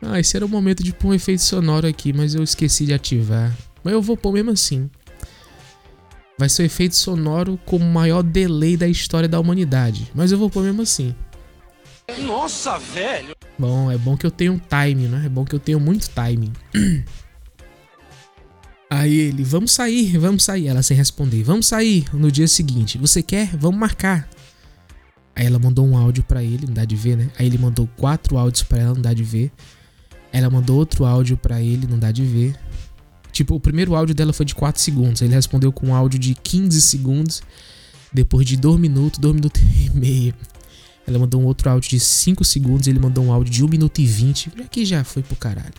ah, 0.00 0.20
esse 0.20 0.36
era 0.36 0.46
o 0.46 0.48
momento 0.48 0.84
de 0.84 0.92
pôr 0.92 1.08
um 1.08 1.14
efeito 1.14 1.42
sonoro 1.42 1.88
aqui, 1.88 2.12
mas 2.12 2.36
eu 2.36 2.42
esqueci 2.44 2.86
de 2.86 2.94
ativar. 2.94 3.52
Mas 3.82 3.92
eu 3.94 4.00
vou 4.00 4.16
pôr 4.16 4.32
mesmo 4.32 4.52
assim. 4.52 4.88
Vai 6.42 6.48
ser 6.48 6.64
o 6.64 6.66
efeito 6.66 6.96
sonoro 6.96 7.56
com 7.64 7.76
o 7.76 7.84
maior 7.84 8.20
delay 8.20 8.76
da 8.76 8.88
história 8.88 9.28
da 9.28 9.38
humanidade. 9.38 10.10
Mas 10.12 10.32
eu 10.32 10.38
vou 10.38 10.50
pôr 10.50 10.64
mesmo 10.64 10.82
assim. 10.82 11.14
Nossa, 12.26 12.80
velho! 12.80 13.36
Bom, 13.56 13.92
é 13.92 13.96
bom 13.96 14.16
que 14.16 14.26
eu 14.26 14.30
tenho 14.32 14.54
um 14.54 14.58
timing, 14.58 15.06
né? 15.06 15.22
É 15.26 15.28
bom 15.28 15.44
que 15.44 15.54
eu 15.54 15.60
tenho 15.60 15.78
muito 15.78 16.10
timing. 16.10 16.52
Aí 18.90 19.16
ele, 19.16 19.44
vamos 19.44 19.70
sair, 19.70 20.18
vamos 20.18 20.42
sair. 20.42 20.66
Ela 20.66 20.82
sem 20.82 20.96
responder, 20.96 21.44
vamos 21.44 21.66
sair 21.66 22.06
no 22.12 22.28
dia 22.28 22.48
seguinte. 22.48 22.98
Você 22.98 23.22
quer? 23.22 23.56
Vamos 23.56 23.78
marcar. 23.78 24.28
Aí 25.36 25.46
ela 25.46 25.60
mandou 25.60 25.86
um 25.86 25.96
áudio 25.96 26.24
para 26.24 26.42
ele, 26.42 26.66
não 26.66 26.74
dá 26.74 26.84
de 26.84 26.96
ver, 26.96 27.16
né? 27.16 27.30
Aí 27.38 27.46
ele 27.46 27.56
mandou 27.56 27.88
quatro 27.96 28.36
áudios 28.36 28.64
para 28.64 28.78
ela, 28.78 28.94
não 28.94 29.02
dá 29.02 29.14
de 29.14 29.22
ver. 29.22 29.52
Ela 30.32 30.50
mandou 30.50 30.76
outro 30.76 31.04
áudio 31.04 31.36
para 31.36 31.62
ele, 31.62 31.86
não 31.86 32.00
dá 32.00 32.10
de 32.10 32.24
ver. 32.24 32.58
Tipo, 33.32 33.54
o 33.54 33.60
primeiro 33.60 33.94
áudio 33.96 34.14
dela 34.14 34.32
foi 34.32 34.44
de 34.44 34.54
4 34.54 34.80
segundos. 34.80 35.22
Ele 35.22 35.34
respondeu 35.34 35.72
com 35.72 35.88
um 35.88 35.94
áudio 35.94 36.18
de 36.18 36.34
15 36.34 36.80
segundos. 36.82 37.42
Depois 38.12 38.46
de 38.46 38.56
2 38.56 38.78
minutos, 38.78 39.18
2 39.18 39.34
minutos 39.34 39.62
e 39.62 39.90
meio. 39.98 40.34
Ela 41.06 41.18
mandou 41.18 41.40
um 41.40 41.46
outro 41.46 41.68
áudio 41.68 41.90
de 41.90 41.98
5 41.98 42.44
segundos, 42.44 42.86
ele 42.86 42.98
mandou 42.98 43.24
um 43.24 43.32
áudio 43.32 43.52
de 43.52 43.64
1 43.64 43.68
minuto 43.68 43.98
e 44.00 44.06
20. 44.06 44.52
Aqui 44.60 44.84
já 44.84 45.02
foi 45.02 45.22
pro 45.22 45.34
caralho. 45.34 45.72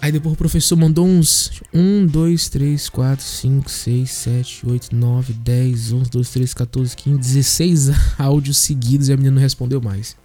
Aí 0.00 0.12
depois 0.12 0.34
o 0.34 0.36
professor 0.36 0.76
mandou 0.76 1.06
uns 1.06 1.62
1, 1.72 2.06
2, 2.06 2.48
3, 2.50 2.88
4, 2.90 3.24
5, 3.24 3.70
6, 3.70 4.10
7, 4.10 4.66
8, 4.66 4.94
9, 4.94 5.32
10, 5.32 5.92
11, 5.92 6.10
12, 6.10 6.30
13, 6.30 6.54
14, 6.54 6.96
15, 6.96 7.18
16 7.18 7.90
áudios 8.18 8.58
seguidos 8.58 9.08
e 9.08 9.12
a 9.12 9.16
menina 9.16 9.36
não 9.36 9.42
respondeu 9.42 9.80
mais. 9.80 10.16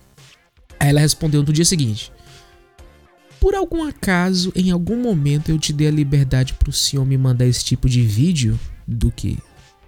Aí 0.79 0.89
ela 0.89 0.99
respondeu 0.99 1.43
no 1.43 1.53
dia 1.53 1.63
seguinte: 1.63 2.12
Por 3.39 3.56
algum 3.56 3.84
acaso, 3.84 4.52
em 4.56 4.71
algum 4.71 5.02
momento 5.02 5.49
eu 5.49 5.58
te 5.58 5.71
dei 5.71 5.88
a 5.88 5.91
liberdade 5.91 6.54
pro 6.54 6.71
senhor 6.71 7.06
me 7.06 7.17
mandar 7.17 7.45
esse 7.45 7.63
tipo 7.63 7.88
de 7.89 8.02
vídeo? 8.02 8.60
Do 8.88 9.12
que? 9.12 9.38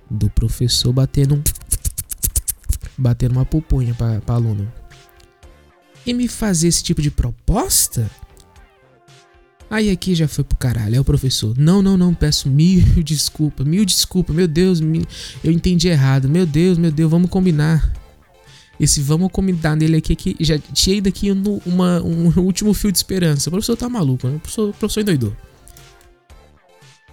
Do 0.10 0.30
professor 0.30 0.94
batendo 0.94 1.36
um 1.36 1.44
bater 2.98 3.32
uma 3.32 3.46
pupunha 3.46 3.94
pra, 3.94 4.22
pra 4.22 4.36
aluno. 4.36 4.72
E 6.06 6.14
me 6.14 6.28
fazer 6.28 6.68
esse 6.68 6.84
tipo 6.84 7.02
de 7.02 7.12
proposta? 7.12 8.10
Aí 9.70 9.90
aqui 9.90 10.14
já 10.14 10.28
foi 10.28 10.44
pro 10.44 10.58
caralho. 10.58 10.96
É 10.96 11.00
o 11.00 11.04
professor. 11.04 11.58
Não, 11.58 11.82
não, 11.82 11.98
não. 11.98 12.14
Peço 12.14 12.50
mil 12.50 12.84
desculpa. 13.04 13.64
Mil 13.64 13.86
desculpa. 13.86 14.34
Meu 14.34 14.48
Deus, 14.48 14.82
mil... 14.82 15.04
eu 15.44 15.52
entendi 15.52 15.88
errado. 15.88 16.28
Meu 16.28 16.46
Deus, 16.46 16.78
meu 16.78 16.92
Deus, 16.92 17.10
vamos 17.10 17.30
combinar. 17.30 17.92
Esse 18.82 19.00
vamos 19.00 19.32
combinar 19.32 19.76
nele 19.76 19.98
aqui 19.98 20.16
que 20.16 20.36
já 20.40 20.58
tinha 20.58 20.96
ido 20.96 21.08
aqui 21.08 21.32
no 21.36 21.62
uma, 21.68 22.02
um 22.02 22.34
último 22.42 22.74
fio 22.74 22.92
de 22.92 22.98
esperança. 22.98 23.48
O 23.48 23.52
professor 23.52 23.78
tá 23.78 23.88
maluco, 23.88 24.28
né? 24.28 24.38
O 24.38 24.40
professor, 24.40 24.70
o 24.70 24.74
professor 24.74 25.02
endoidou. 25.02 25.38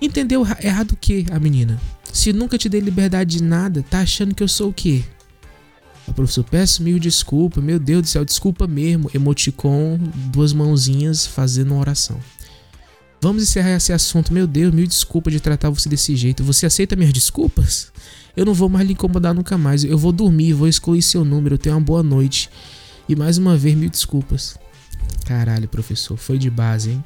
Entendeu 0.00 0.46
errado 0.62 0.92
o 0.92 0.96
que, 0.96 1.26
a 1.30 1.38
menina? 1.38 1.78
Se 2.10 2.32
nunca 2.32 2.56
te 2.56 2.70
dei 2.70 2.80
liberdade 2.80 3.36
de 3.36 3.42
nada, 3.42 3.82
tá 3.82 4.00
achando 4.00 4.34
que 4.34 4.42
eu 4.42 4.48
sou 4.48 4.70
o 4.70 4.72
quê? 4.72 5.04
O 6.06 6.14
professor, 6.14 6.42
peço 6.42 6.82
mil 6.82 6.98
desculpa, 6.98 7.60
meu 7.60 7.78
Deus 7.78 8.00
do 8.00 8.08
céu, 8.08 8.24
desculpa 8.24 8.66
mesmo. 8.66 9.10
Emoticon, 9.12 10.00
duas 10.32 10.54
mãozinhas 10.54 11.26
fazendo 11.26 11.72
uma 11.72 11.80
oração. 11.80 12.18
Vamos 13.20 13.42
encerrar 13.42 13.76
esse 13.76 13.92
assunto. 13.92 14.32
Meu 14.32 14.46
Deus, 14.46 14.72
mil 14.72 14.86
desculpa 14.86 15.30
de 15.30 15.40
tratar 15.40 15.70
você 15.70 15.88
desse 15.88 16.14
jeito. 16.14 16.44
Você 16.44 16.66
aceita 16.66 16.94
minhas 16.94 17.12
desculpas? 17.12 17.92
Eu 18.36 18.44
não 18.44 18.54
vou 18.54 18.68
mais 18.68 18.86
lhe 18.86 18.92
incomodar 18.92 19.34
nunca 19.34 19.58
mais. 19.58 19.82
Eu 19.82 19.98
vou 19.98 20.12
dormir, 20.12 20.52
vou 20.52 20.68
excluir 20.68 21.02
seu 21.02 21.24
número. 21.24 21.56
Eu 21.56 21.58
tenho 21.58 21.74
uma 21.74 21.80
boa 21.80 22.02
noite. 22.02 22.48
E 23.08 23.16
mais 23.16 23.36
uma 23.36 23.56
vez, 23.56 23.74
mil 23.74 23.90
desculpas. 23.90 24.56
Caralho, 25.26 25.68
professor, 25.68 26.16
foi 26.16 26.38
de 26.38 26.48
base, 26.48 26.90
hein? 26.90 27.04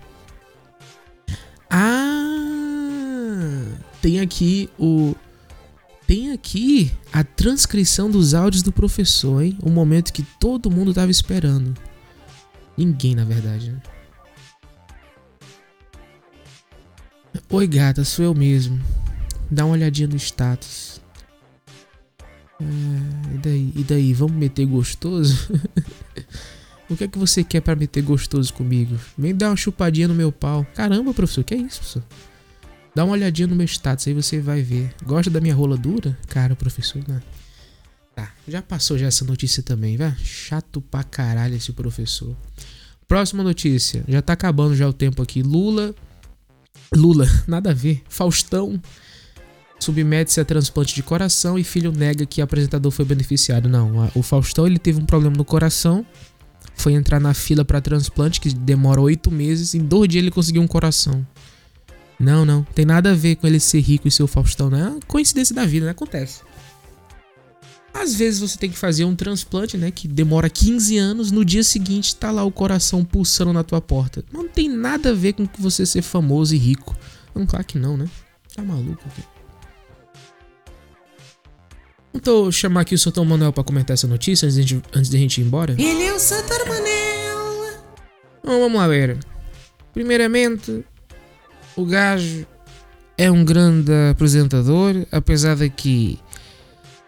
Ah! 1.70 2.02
Tem 4.02 4.20
aqui 4.20 4.68
o 4.78 5.14
tem 6.06 6.32
aqui 6.32 6.92
a 7.10 7.24
transcrição 7.24 8.10
dos 8.10 8.34
áudios 8.34 8.62
do 8.62 8.70
professor, 8.70 9.42
hein? 9.42 9.56
O 9.62 9.70
momento 9.70 10.12
que 10.12 10.22
todo 10.38 10.70
mundo 10.70 10.92
tava 10.92 11.10
esperando. 11.10 11.74
Ninguém, 12.76 13.14
na 13.14 13.24
verdade, 13.24 13.70
né? 13.70 13.78
Oi, 17.52 17.66
gata, 17.66 18.02
sou 18.02 18.24
eu 18.24 18.34
mesmo. 18.34 18.80
Dá 19.50 19.66
uma 19.66 19.74
olhadinha 19.74 20.08
no 20.08 20.16
status. 20.16 21.02
É, 22.58 23.34
e 23.34 23.38
daí? 23.38 23.72
E 23.76 23.84
daí? 23.84 24.14
Vamos 24.14 24.34
meter 24.34 24.64
gostoso? 24.64 25.52
o 26.88 26.96
que 26.96 27.04
é 27.04 27.08
que 27.08 27.18
você 27.18 27.44
quer 27.44 27.60
para 27.60 27.76
meter 27.76 28.02
gostoso 28.02 28.54
comigo? 28.54 28.98
Vem 29.18 29.34
dar 29.36 29.50
uma 29.50 29.56
chupadinha 29.56 30.08
no 30.08 30.14
meu 30.14 30.32
pau. 30.32 30.66
Caramba, 30.74 31.12
professor, 31.12 31.44
que 31.44 31.52
é 31.52 31.58
isso, 31.58 31.80
professor? 31.80 32.02
Dá 32.94 33.04
uma 33.04 33.12
olhadinha 33.12 33.46
no 33.46 33.54
meu 33.54 33.66
status 33.66 34.08
aí 34.08 34.14
você 34.14 34.40
vai 34.40 34.62
ver. 34.62 34.90
Gosta 35.04 35.30
da 35.30 35.38
minha 35.38 35.54
rola 35.54 35.76
dura? 35.76 36.18
Cara, 36.28 36.56
professor, 36.56 37.02
não. 37.06 37.20
Tá, 38.14 38.32
já 38.48 38.62
passou 38.62 38.96
já 38.96 39.08
essa 39.08 39.26
notícia 39.26 39.62
também, 39.62 39.98
vai. 39.98 40.16
Chato 40.16 40.80
pra 40.80 41.04
caralho 41.04 41.54
esse 41.54 41.70
professor. 41.74 42.34
Próxima 43.06 43.42
notícia. 43.42 44.02
Já 44.08 44.22
tá 44.22 44.32
acabando 44.32 44.74
já 44.74 44.88
o 44.88 44.92
tempo 44.94 45.20
aqui. 45.20 45.42
Lula. 45.42 45.94
Lula, 46.94 47.26
nada 47.46 47.70
a 47.70 47.74
ver. 47.74 48.02
Faustão 48.08 48.80
submete-se 49.78 50.40
a 50.40 50.44
transplante 50.44 50.94
de 50.94 51.02
coração 51.02 51.58
e 51.58 51.64
filho 51.64 51.92
nega 51.92 52.24
que 52.24 52.40
apresentador 52.40 52.92
foi 52.92 53.04
beneficiado. 53.04 53.68
Não, 53.68 54.10
o 54.14 54.22
Faustão 54.22 54.66
ele 54.66 54.78
teve 54.78 55.00
um 55.00 55.06
problema 55.06 55.36
no 55.36 55.44
coração. 55.44 56.06
Foi 56.74 56.92
entrar 56.92 57.20
na 57.20 57.34
fila 57.34 57.64
para 57.64 57.80
transplante, 57.80 58.40
que 58.40 58.52
demora 58.54 59.00
oito 59.00 59.30
meses. 59.30 59.74
Em 59.74 59.80
dois 59.80 60.08
dias 60.08 60.22
ele 60.22 60.30
conseguiu 60.30 60.62
um 60.62 60.66
coração. 60.66 61.26
Não, 62.18 62.44
não. 62.44 62.62
Tem 62.74 62.84
nada 62.84 63.10
a 63.10 63.14
ver 63.14 63.36
com 63.36 63.46
ele 63.46 63.58
ser 63.58 63.80
rico 63.80 64.06
e 64.06 64.10
ser 64.10 64.22
o 64.22 64.28
Faustão, 64.28 64.70
né? 64.70 64.96
É 64.96 65.06
coincidência 65.06 65.54
da 65.54 65.66
vida, 65.66 65.86
né? 65.86 65.92
Acontece. 65.92 66.40
Às 67.94 68.14
vezes 68.14 68.40
você 68.40 68.58
tem 68.58 68.70
que 68.70 68.78
fazer 68.78 69.04
um 69.04 69.14
transplante, 69.14 69.76
né? 69.76 69.90
Que 69.90 70.08
demora 70.08 70.48
15 70.48 70.96
anos. 70.96 71.30
No 71.30 71.44
dia 71.44 71.62
seguinte 71.62 72.16
tá 72.16 72.30
lá 72.30 72.42
o 72.42 72.50
coração 72.50 73.04
pulsando 73.04 73.52
na 73.52 73.62
tua 73.62 73.80
porta. 73.80 74.24
Não 74.32 74.48
tem 74.48 74.68
nada 74.68 75.10
a 75.10 75.14
ver 75.14 75.34
com 75.34 75.46
você 75.58 75.84
ser 75.84 76.02
famoso 76.02 76.54
e 76.54 76.58
rico. 76.58 76.96
Não, 77.34 77.46
claro 77.46 77.64
que 77.64 77.78
não, 77.78 77.96
né? 77.96 78.08
Tá 78.54 78.62
maluco 78.62 79.02
aqui. 79.06 79.22
Então, 82.14 82.52
chamar 82.52 82.82
aqui 82.82 82.94
o 82.94 82.98
Sr. 82.98 83.24
Manuel 83.24 83.52
para 83.52 83.64
comentar 83.64 83.94
essa 83.94 84.06
notícia 84.06 84.46
antes 84.46 84.56
de, 84.56 84.62
gente, 84.62 84.84
antes 84.94 85.10
de 85.10 85.16
a 85.16 85.20
gente 85.20 85.40
ir 85.40 85.44
embora. 85.44 85.72
Ele 85.78 86.02
é 86.02 86.12
o 86.12 86.18
Sr. 86.18 86.68
Manel. 86.68 87.80
Então, 88.40 88.60
vamos 88.60 88.78
lá 88.78 88.86
ver. 88.86 89.18
Primeiramente, 89.94 90.84
o 91.74 91.84
gajo 91.86 92.46
é 93.16 93.30
um 93.30 93.44
grande 93.44 93.92
apresentador, 94.10 95.06
apesar 95.10 95.56
de 95.56 95.70
que. 95.70 96.18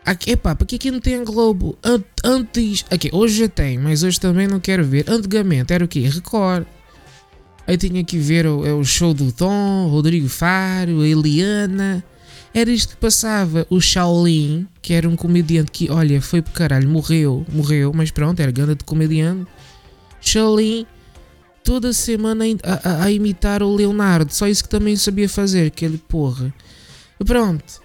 Aqui, 0.05 0.33
epá, 0.33 0.55
porque 0.55 0.77
aqui 0.77 0.91
não 0.91 1.01
tem 1.01 1.25
Globo. 1.25 1.79
Antes. 2.23 2.85
Aqui, 2.91 3.09
hoje 3.13 3.39
já 3.39 3.49
tem, 3.49 3.79
mas 3.79 4.03
hoje 4.03 4.21
também 4.21 4.47
não 4.47 4.61
quero 4.61 4.85
ver. 4.85 5.09
Antigamente 5.09 5.73
era 5.73 5.85
o 5.85 5.89
quê? 5.89 6.01
Record. 6.01 6.67
Aí 7.67 7.79
tinha 7.79 8.05
que 8.05 8.19
ver 8.19 8.47
o, 8.47 8.67
é 8.67 8.73
o 8.73 8.85
show 8.85 9.15
do 9.15 9.33
Tom, 9.33 9.89
Rodrigo 9.89 10.29
Faro, 10.29 11.01
a 11.01 11.09
Eliana. 11.09 12.05
Era 12.53 12.71
isto 12.71 12.91
que 12.91 12.97
passava. 12.97 13.67
O 13.71 13.81
Shaolin, 13.81 14.69
que 14.83 14.93
era 14.93 15.09
um 15.09 15.17
comediante 15.17 15.73
que, 15.73 15.91
olha, 15.91 16.21
foi 16.21 16.43
pro 16.43 16.53
caralho, 16.53 16.89
morreu, 16.89 17.47
morreu, 17.51 17.91
mas 17.95 18.11
pronto, 18.11 18.39
era 18.41 18.53
ganda 18.53 18.75
de 18.75 18.85
comediante. 18.85 19.51
Shaolin, 20.21 20.87
toda 21.65 21.95
semana 21.95 22.45
a, 22.63 22.89
a, 22.89 23.05
a, 23.05 23.11
imitar 23.11 23.63
o 23.63 23.75
Leonardo, 23.75 24.33
só 24.33 24.47
isso 24.47 24.63
que 24.63 24.69
também 24.69 24.95
sabia 24.97 25.29
fazer, 25.29 25.67
aquele 25.67 25.97
porra. 25.97 26.53
Pronto, 27.25 27.81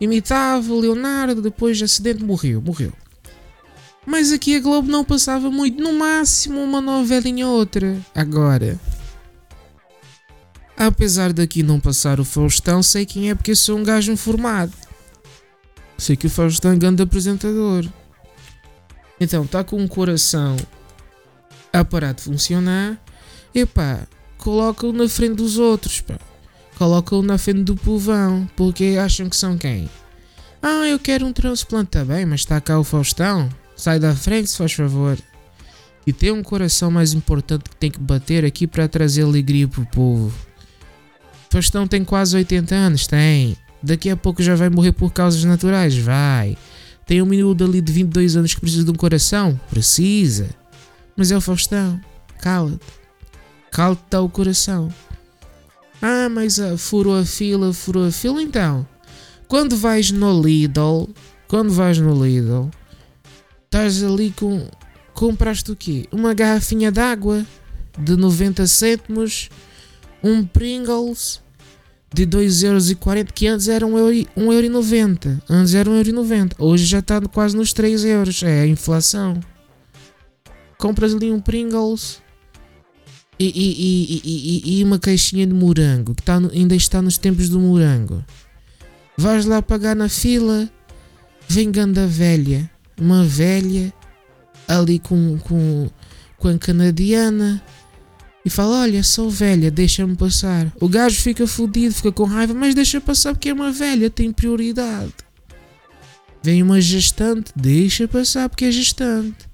imitava 0.00 0.74
Leonardo, 0.74 1.42
depois 1.42 1.76
de 1.76 1.84
acidente 1.84 2.24
morreu, 2.24 2.60
morreu. 2.60 2.92
Mas 4.06 4.32
aqui 4.32 4.56
a 4.56 4.60
Globo 4.60 4.90
não 4.90 5.04
passava 5.04 5.50
muito, 5.50 5.82
no 5.82 5.92
máximo 5.92 6.62
uma 6.62 6.80
novelinha 6.80 7.46
outra. 7.46 7.96
Agora, 8.14 8.80
Apesar 10.82 11.34
daqui 11.34 11.62
não 11.62 11.78
passar 11.78 12.18
o 12.20 12.24
Faustão, 12.24 12.82
sei 12.82 13.04
quem 13.04 13.28
é 13.28 13.34
porque 13.34 13.54
sou 13.54 13.76
um 13.76 13.84
gajo 13.84 14.10
informado. 14.12 14.72
Sei 15.98 16.16
que 16.16 16.26
o 16.26 16.30
Faustão 16.30 16.72
é 16.72 16.76
grande 16.76 17.02
apresentador. 17.02 17.86
Então, 19.20 19.44
está 19.44 19.62
com 19.62 19.84
o 19.84 19.86
coração 19.86 20.56
a 21.70 21.84
parar 21.84 22.14
de 22.14 22.22
funcionar. 22.22 22.98
Epá, 23.54 24.06
coloca-o 24.38 24.90
na 24.90 25.06
frente 25.06 25.34
dos 25.34 25.58
outros, 25.58 26.00
pá. 26.00 26.18
Coloca-o 26.80 27.20
na 27.20 27.36
frente 27.36 27.64
do 27.64 27.76
povão, 27.76 28.48
porque 28.56 28.96
acham 28.98 29.28
que 29.28 29.36
são 29.36 29.58
quem? 29.58 29.86
Ah, 30.62 30.88
eu 30.88 30.98
quero 30.98 31.26
um 31.26 31.32
transplante 31.32 31.90
também, 31.90 32.24
mas 32.24 32.40
está 32.40 32.58
cá 32.58 32.78
o 32.78 32.84
Faustão. 32.84 33.50
Sai 33.76 34.00
da 34.00 34.14
frente, 34.14 34.48
se 34.48 34.56
faz 34.56 34.72
favor. 34.72 35.18
E 36.06 36.12
tem 36.14 36.30
um 36.30 36.42
coração 36.42 36.90
mais 36.90 37.12
importante 37.12 37.68
que 37.68 37.76
tem 37.76 37.90
que 37.90 38.00
bater 38.00 38.46
aqui 38.46 38.66
para 38.66 38.88
trazer 38.88 39.24
alegria 39.24 39.68
pro 39.68 39.84
povo. 39.84 40.32
Faustão 41.50 41.86
tem 41.86 42.02
quase 42.02 42.34
80 42.34 42.74
anos, 42.74 43.06
tem. 43.06 43.58
Daqui 43.82 44.08
a 44.08 44.16
pouco 44.16 44.42
já 44.42 44.54
vai 44.54 44.70
morrer 44.70 44.92
por 44.92 45.12
causas 45.12 45.44
naturais, 45.44 45.94
vai. 45.98 46.56
Tem 47.04 47.20
um 47.20 47.26
miúdo 47.26 47.62
ali 47.62 47.82
de 47.82 47.92
22 47.92 48.36
anos 48.36 48.54
que 48.54 48.60
precisa 48.62 48.84
de 48.84 48.90
um 48.90 48.94
coração? 48.94 49.60
Precisa. 49.68 50.48
Mas 51.14 51.30
é 51.30 51.36
o 51.36 51.42
Faustão. 51.42 52.00
Cala-te. 52.40 52.80
Cala-te 53.70 54.02
tá 54.08 54.22
o 54.22 54.30
coração. 54.30 54.90
Ah, 56.02 56.28
mas 56.28 56.58
uh, 56.58 56.78
furou 56.78 57.16
a 57.16 57.24
fila, 57.24 57.72
furou 57.72 58.06
a 58.06 58.10
fila 58.10 58.42
então. 58.42 58.86
Quando 59.46 59.76
vais 59.76 60.10
no 60.10 60.40
Lidl, 60.42 61.08
quando 61.48 61.72
vais 61.72 61.98
no 61.98 62.24
Lidl, 62.24 62.70
estás 63.64 64.02
ali 64.02 64.30
com. 64.30 64.68
Compraste 65.12 65.72
o 65.72 65.76
quê? 65.76 66.06
Uma 66.10 66.32
garrafinha 66.32 66.90
d'água 66.90 67.44
de 67.98 68.16
90 68.16 68.66
cêntimos 68.66 69.50
um 70.22 70.44
Pringles 70.44 71.42
de 72.12 72.26
2,40€ 72.26 73.32
que 73.32 73.46
antes 73.46 73.68
era 73.68 73.86
1,90€. 73.86 75.42
Antes 75.48 75.74
era 75.74 75.90
1,90€. 75.90 76.54
Hoje 76.58 76.84
já 76.84 77.00
está 77.00 77.20
quase 77.20 77.56
nos 77.56 77.72
3 77.72 78.04
euros. 78.04 78.42
É 78.42 78.62
a 78.62 78.66
inflação. 78.66 79.38
Compras 80.78 81.14
ali 81.14 81.30
um 81.30 81.40
Pringles 81.40 82.22
e, 83.44 84.20
e, 84.22 84.22
e, 84.22 84.80
e 84.80 84.84
uma 84.84 84.98
caixinha 84.98 85.46
de 85.46 85.54
morango 85.54 86.14
que 86.14 86.22
tá, 86.22 86.36
ainda 86.52 86.76
está 86.76 87.00
nos 87.00 87.16
tempos 87.16 87.48
do 87.48 87.58
morango. 87.58 88.22
Vais 89.16 89.46
lá 89.46 89.62
pagar 89.62 89.96
na 89.96 90.10
fila. 90.10 90.68
Vem 91.48 91.70
ganda 91.70 92.06
velha. 92.06 92.70
Uma 93.00 93.24
velha 93.24 93.92
ali 94.68 94.98
com, 94.98 95.38
com, 95.38 95.90
com 96.36 96.48
a 96.48 96.58
canadiana 96.58 97.62
e 98.44 98.50
fala: 98.50 98.80
Olha, 98.80 99.02
sou 99.02 99.30
velha, 99.30 99.70
deixa-me 99.70 100.16
passar. 100.16 100.70
O 100.78 100.88
gajo 100.88 101.16
fica 101.16 101.46
fodido, 101.46 101.94
fica 101.94 102.12
com 102.12 102.24
raiva, 102.24 102.52
mas 102.52 102.74
deixa 102.74 103.00
passar 103.00 103.32
porque 103.32 103.48
é 103.48 103.54
uma 103.54 103.72
velha, 103.72 104.10
tem 104.10 104.30
prioridade. 104.30 105.14
Vem 106.42 106.62
uma 106.62 106.80
gestante, 106.80 107.52
deixa 107.56 108.06
passar 108.06 108.48
porque 108.48 108.66
é 108.66 108.72
gestante. 108.72 109.49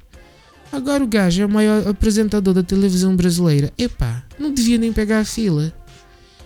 Agora 0.72 1.02
o 1.02 1.07
gajo 1.07 1.42
é 1.42 1.46
o 1.46 1.48
maior 1.48 1.87
apresentador 1.88 2.52
da 2.52 2.62
televisão 2.62 3.14
brasileira. 3.14 3.72
Epá, 3.79 4.22
não 4.38 4.52
devia 4.52 4.79
nem 4.79 4.92
pegar 4.92 5.20
a 5.20 5.24
fila. 5.24 5.72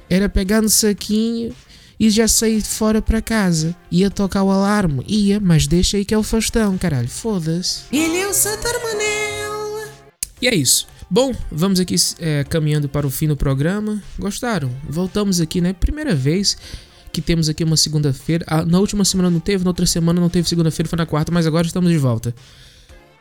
Era 0.09 0.29
pegar 0.29 0.61
no 0.61 0.69
saquinho 0.69 1.55
e 1.99 2.09
já 2.09 2.27
sair 2.27 2.63
fora 2.63 3.03
para 3.03 3.21
casa. 3.21 3.77
Ia 3.91 4.11
tocar 4.11 4.43
o 4.43 4.51
alarme, 4.51 5.05
ia, 5.07 5.39
mas 5.39 5.67
deixa 5.67 5.97
aí 5.97 6.05
que 6.05 6.15
é 6.15 6.19
o 6.19 6.23
Faustão, 6.23 6.79
caralho, 6.79 7.09
foda-se. 7.09 7.83
Ele 7.93 8.19
é 8.19 8.27
o 8.27 8.33
Satarmanel. 8.33 9.89
E 10.41 10.49
é 10.49 10.55
isso. 10.55 10.87
Bom, 11.11 11.35
vamos 11.51 11.81
aqui 11.81 11.97
é, 12.19 12.45
caminhando 12.45 12.89
para 12.89 13.07
o 13.07 13.11
fim 13.11 13.29
do 13.29 13.37
programa. 13.37 14.03
Gostaram? 14.19 14.71
Voltamos 14.89 15.41
aqui, 15.41 15.61
né? 15.61 15.73
Primeira 15.73 16.15
vez 16.15 16.57
que 17.13 17.21
temos 17.21 17.49
aqui 17.49 17.65
uma 17.65 17.77
segunda-feira. 17.77 18.45
Ah, 18.49 18.65
na 18.65 18.79
última 18.79 19.05
semana 19.05 19.29
não 19.29 19.41
teve, 19.41 19.65
na 19.65 19.71
outra 19.71 19.87
semana 19.87 20.21
não 20.21 20.29
teve 20.29 20.49
segunda-feira, 20.49 20.89
foi 20.89 20.97
na 20.97 21.07
quarta, 21.07 21.33
mas 21.33 21.47
agora 21.47 21.67
estamos 21.67 21.91
de 21.91 21.99
volta. 21.99 22.35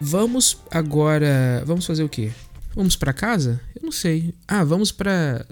Vamos 0.02 0.58
agora. 0.72 1.62
Vamos 1.66 1.86
fazer 1.86 2.04
o 2.04 2.10
quê? 2.10 2.32
Vamos 2.74 2.96
para 2.96 3.12
casa? 3.12 3.60
Eu 3.76 3.82
não 3.84 3.92
sei. 3.92 4.34
Ah, 4.48 4.64
vamos 4.64 4.92
para 4.92 5.46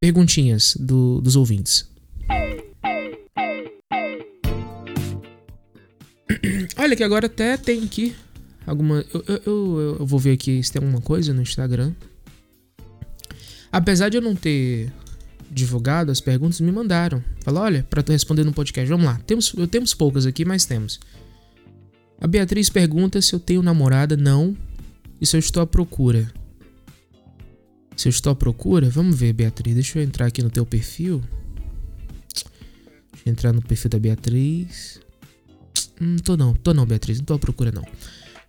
perguntinhas 0.00 0.76
do, 0.78 1.20
dos 1.20 1.34
ouvintes. 1.34 1.90
Olha 6.78 6.94
que 6.94 7.02
agora 7.02 7.26
até 7.26 7.56
tem 7.56 7.82
aqui 7.82 8.14
alguma. 8.64 9.04
Eu, 9.12 9.24
eu, 9.26 9.42
eu, 9.98 10.06
vou 10.06 10.20
ver 10.20 10.32
aqui 10.32 10.62
se 10.62 10.70
tem 10.72 10.80
alguma 10.80 11.00
coisa 11.00 11.34
no 11.34 11.42
Instagram. 11.42 11.92
Apesar 13.72 14.08
de 14.08 14.16
eu 14.16 14.22
não 14.22 14.36
ter 14.36 14.92
divulgado 15.50 16.12
as 16.12 16.20
perguntas, 16.20 16.60
me 16.60 16.70
mandaram. 16.70 17.22
Fala, 17.40 17.62
olha, 17.62 17.86
para 17.90 18.02
tu 18.02 18.12
responder 18.12 18.44
no 18.44 18.52
podcast. 18.52 18.88
Vamos 18.88 19.06
lá. 19.06 19.20
Temos, 19.26 19.52
eu 19.56 19.66
temos 19.66 19.92
poucas 19.92 20.24
aqui, 20.24 20.44
mas 20.44 20.64
temos. 20.64 21.00
A 22.20 22.26
Beatriz 22.26 22.68
pergunta 22.68 23.20
se 23.22 23.32
eu 23.32 23.40
tenho 23.40 23.62
namorada. 23.62 24.16
Não. 24.16 24.56
E 25.20 25.26
se 25.26 25.36
eu 25.36 25.40
estou 25.40 25.62
à 25.62 25.66
procura. 25.66 26.32
Se 27.96 28.08
eu 28.08 28.10
estou 28.10 28.32
à 28.32 28.36
procura, 28.36 28.88
vamos 28.90 29.18
ver, 29.18 29.32
Beatriz. 29.32 29.74
Deixa 29.74 29.98
eu 29.98 30.02
entrar 30.02 30.26
aqui 30.26 30.42
no 30.42 30.50
teu 30.50 30.64
perfil. 30.64 31.22
Deixa 33.12 33.26
eu 33.26 33.32
entrar 33.32 33.52
no 33.52 33.62
perfil 33.62 33.90
da 33.90 33.98
Beatriz. 33.98 35.00
Hum, 36.00 36.16
tô 36.16 36.36
não, 36.36 36.54
tô 36.54 36.72
não, 36.72 36.86
Beatriz. 36.86 37.18
Não 37.18 37.24
tô 37.24 37.34
à 37.34 37.38
procura, 37.38 37.72
não. 37.72 37.84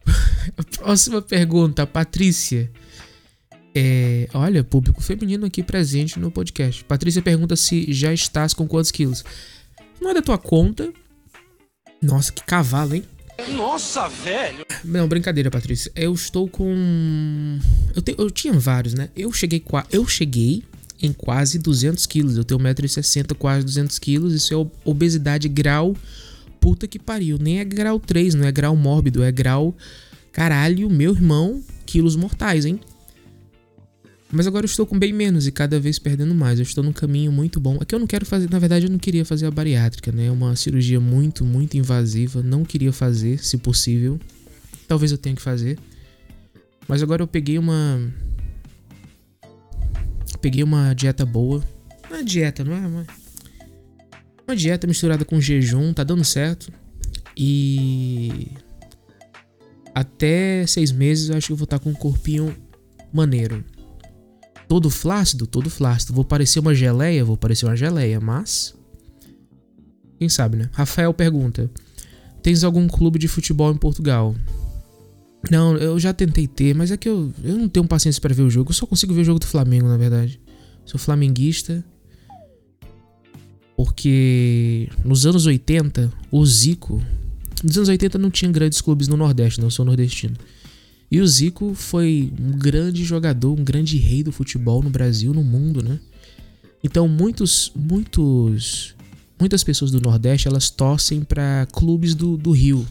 Próxima 0.77 1.21
pergunta, 1.21 1.85
Patrícia. 1.85 2.71
É, 3.73 4.27
olha, 4.33 4.63
público 4.63 5.01
feminino 5.01 5.45
aqui 5.45 5.63
presente 5.63 6.19
no 6.19 6.31
podcast. 6.31 6.83
Patrícia 6.83 7.21
pergunta 7.21 7.55
se 7.55 7.91
já 7.93 8.13
estás 8.13 8.53
com 8.53 8.67
quantos 8.67 8.91
quilos. 8.91 9.23
Não 10.01 10.11
é 10.11 10.13
da 10.13 10.21
tua 10.21 10.37
conta. 10.37 10.91
Nossa, 12.01 12.31
que 12.31 12.43
cavalo, 12.43 12.95
hein? 12.95 13.03
Nossa, 13.47 14.07
velho! 14.07 14.65
Não, 14.83 15.07
brincadeira, 15.07 15.49
Patrícia. 15.49 15.91
Eu 15.95 16.13
estou 16.13 16.47
com. 16.47 17.59
Eu, 17.95 18.01
te... 18.01 18.15
eu 18.17 18.29
tinha 18.29 18.53
vários, 18.53 18.93
né? 18.93 19.09
Eu 19.15 19.31
cheguei, 19.31 19.63
eu 19.91 20.07
cheguei 20.07 20.63
em 21.01 21.13
quase 21.13 21.59
200 21.59 22.05
quilos. 22.05 22.37
Eu 22.37 22.43
tenho 22.43 22.59
1,60m, 22.59 23.35
quase 23.35 23.65
200 23.65 23.97
quilos. 23.99 24.33
Isso 24.33 24.53
é 24.53 24.89
obesidade 24.89 25.47
grau 25.47 25.95
puta 26.59 26.87
que 26.87 26.99
pariu. 26.99 27.37
Nem 27.39 27.59
é 27.59 27.65
grau 27.65 27.99
3, 27.99 28.35
não 28.35 28.45
é 28.45 28.51
grau 28.51 28.75
mórbido, 28.75 29.23
é 29.23 29.31
grau. 29.31 29.75
Caralho, 30.31 30.89
meu 30.89 31.13
irmão, 31.13 31.61
quilos 31.85 32.15
mortais, 32.15 32.65
hein? 32.65 32.79
Mas 34.31 34.45
agora 34.45 34.63
eu 34.63 34.69
estou 34.69 34.85
com 34.85 34.97
bem 34.97 35.11
menos 35.11 35.47
e 35.47 35.51
cada 35.51 35.79
vez 35.79 35.97
perdendo 35.97 36.35
mais. 36.35 36.59
Eu 36.59 36.63
estou 36.63 36.83
num 36.83 36.93
caminho 36.93 37.31
muito 37.31 37.59
bom. 37.59 37.77
Aqui 37.81 37.95
eu 37.95 37.99
não 37.99 38.05
quero 38.05 38.25
fazer, 38.25 38.49
na 38.49 38.59
verdade 38.59 38.85
eu 38.85 38.91
não 38.91 38.99
queria 38.99 39.25
fazer 39.25 39.47
a 39.47 39.51
bariátrica, 39.51 40.11
né? 40.11 40.27
É 40.27 40.31
uma 40.31 40.55
cirurgia 40.55 40.99
muito, 40.99 41.43
muito 41.43 41.77
invasiva. 41.77 42.43
Não 42.43 42.63
queria 42.63 42.93
fazer, 42.93 43.43
se 43.43 43.57
possível. 43.57 44.19
Talvez 44.87 45.11
eu 45.11 45.17
tenha 45.17 45.35
que 45.35 45.41
fazer. 45.41 45.79
Mas 46.87 47.01
agora 47.01 47.23
eu 47.23 47.27
peguei 47.27 47.57
uma. 47.57 47.99
Peguei 50.41 50.63
uma 50.63 50.93
dieta 50.93 51.25
boa. 51.25 51.63
Não 52.09 52.17
é 52.17 52.23
dieta, 52.23 52.63
não 52.63 52.73
é? 52.73 53.05
Uma 54.47 54.55
dieta 54.55 54.85
misturada 54.85 55.25
com 55.25 55.41
jejum, 55.41 55.91
tá 55.91 56.03
dando 56.03 56.23
certo. 56.23 56.71
E 57.35 58.51
até 59.93 60.67
seis 60.67 60.91
meses 60.91 61.29
eu 61.29 61.37
acho 61.37 61.47
que 61.47 61.53
eu 61.53 61.57
vou 61.57 61.65
estar 61.65 61.79
com 61.79 61.89
um 61.89 61.95
corpinho 61.95 62.55
maneiro. 63.11 63.63
Todo 64.69 64.87
flácido? 64.91 65.47
Todo 65.47 65.67
flácido. 65.67 66.13
Vou 66.13 66.23
parecer 66.23 66.59
uma 66.59 66.75
geleia? 66.75 67.25
Vou 67.25 67.35
parecer 67.35 67.65
uma 67.65 67.75
geleia, 67.75 68.21
mas. 68.21 68.75
Quem 70.19 70.29
sabe, 70.29 70.57
né? 70.57 70.69
Rafael 70.71 71.11
pergunta: 71.11 71.69
Tens 72.43 72.63
algum 72.63 72.87
clube 72.87 73.17
de 73.17 73.27
futebol 73.27 73.71
em 73.71 73.77
Portugal? 73.77 74.35
Não, 75.49 75.75
eu 75.75 75.99
já 75.99 76.13
tentei 76.13 76.47
ter, 76.47 76.75
mas 76.75 76.91
é 76.91 76.97
que 76.97 77.09
eu, 77.09 77.33
eu 77.43 77.57
não 77.57 77.67
tenho 77.67 77.87
paciência 77.87 78.21
para 78.21 78.35
ver 78.35 78.43
o 78.43 78.49
jogo. 78.49 78.69
Eu 78.69 78.75
só 78.75 78.85
consigo 78.85 79.11
ver 79.11 79.21
o 79.21 79.25
jogo 79.25 79.39
do 79.39 79.47
Flamengo, 79.47 79.87
na 79.87 79.97
verdade. 79.97 80.39
Sou 80.85 80.99
flamenguista. 80.99 81.83
Porque 83.75 84.87
nos 85.03 85.25
anos 85.25 85.47
80, 85.47 86.13
o 86.29 86.45
Zico. 86.45 87.01
Nos 87.63 87.75
anos 87.75 87.89
80 87.89 88.19
não 88.19 88.29
tinha 88.29 88.51
grandes 88.51 88.81
clubes 88.81 89.07
no 89.07 89.17
Nordeste, 89.17 89.59
não 89.59 89.71
sou 89.71 89.83
nordestino. 89.83 90.35
E 91.11 91.19
o 91.19 91.27
Zico 91.27 91.73
foi 91.73 92.31
um 92.39 92.51
grande 92.51 93.03
jogador, 93.03 93.59
um 93.59 93.63
grande 93.63 93.97
rei 93.97 94.21
do 94.23 94.31
futebol 94.31 94.83
no 94.83 94.89
Brasil, 94.89 95.33
no 95.33 95.43
mundo, 95.43 95.81
né? 95.81 95.99
Então 96.83 97.07
muitos, 97.07 97.71
muitos, 97.75 98.95
muitas 99.39 99.63
pessoas 99.63 99.91
do 99.91 99.99
Nordeste 99.99 100.47
elas 100.47 100.69
torcem 100.69 101.21
para 101.21 101.67
clubes 101.71 102.13
do, 102.13 102.37
do 102.37 102.51
Rio. 102.51 102.85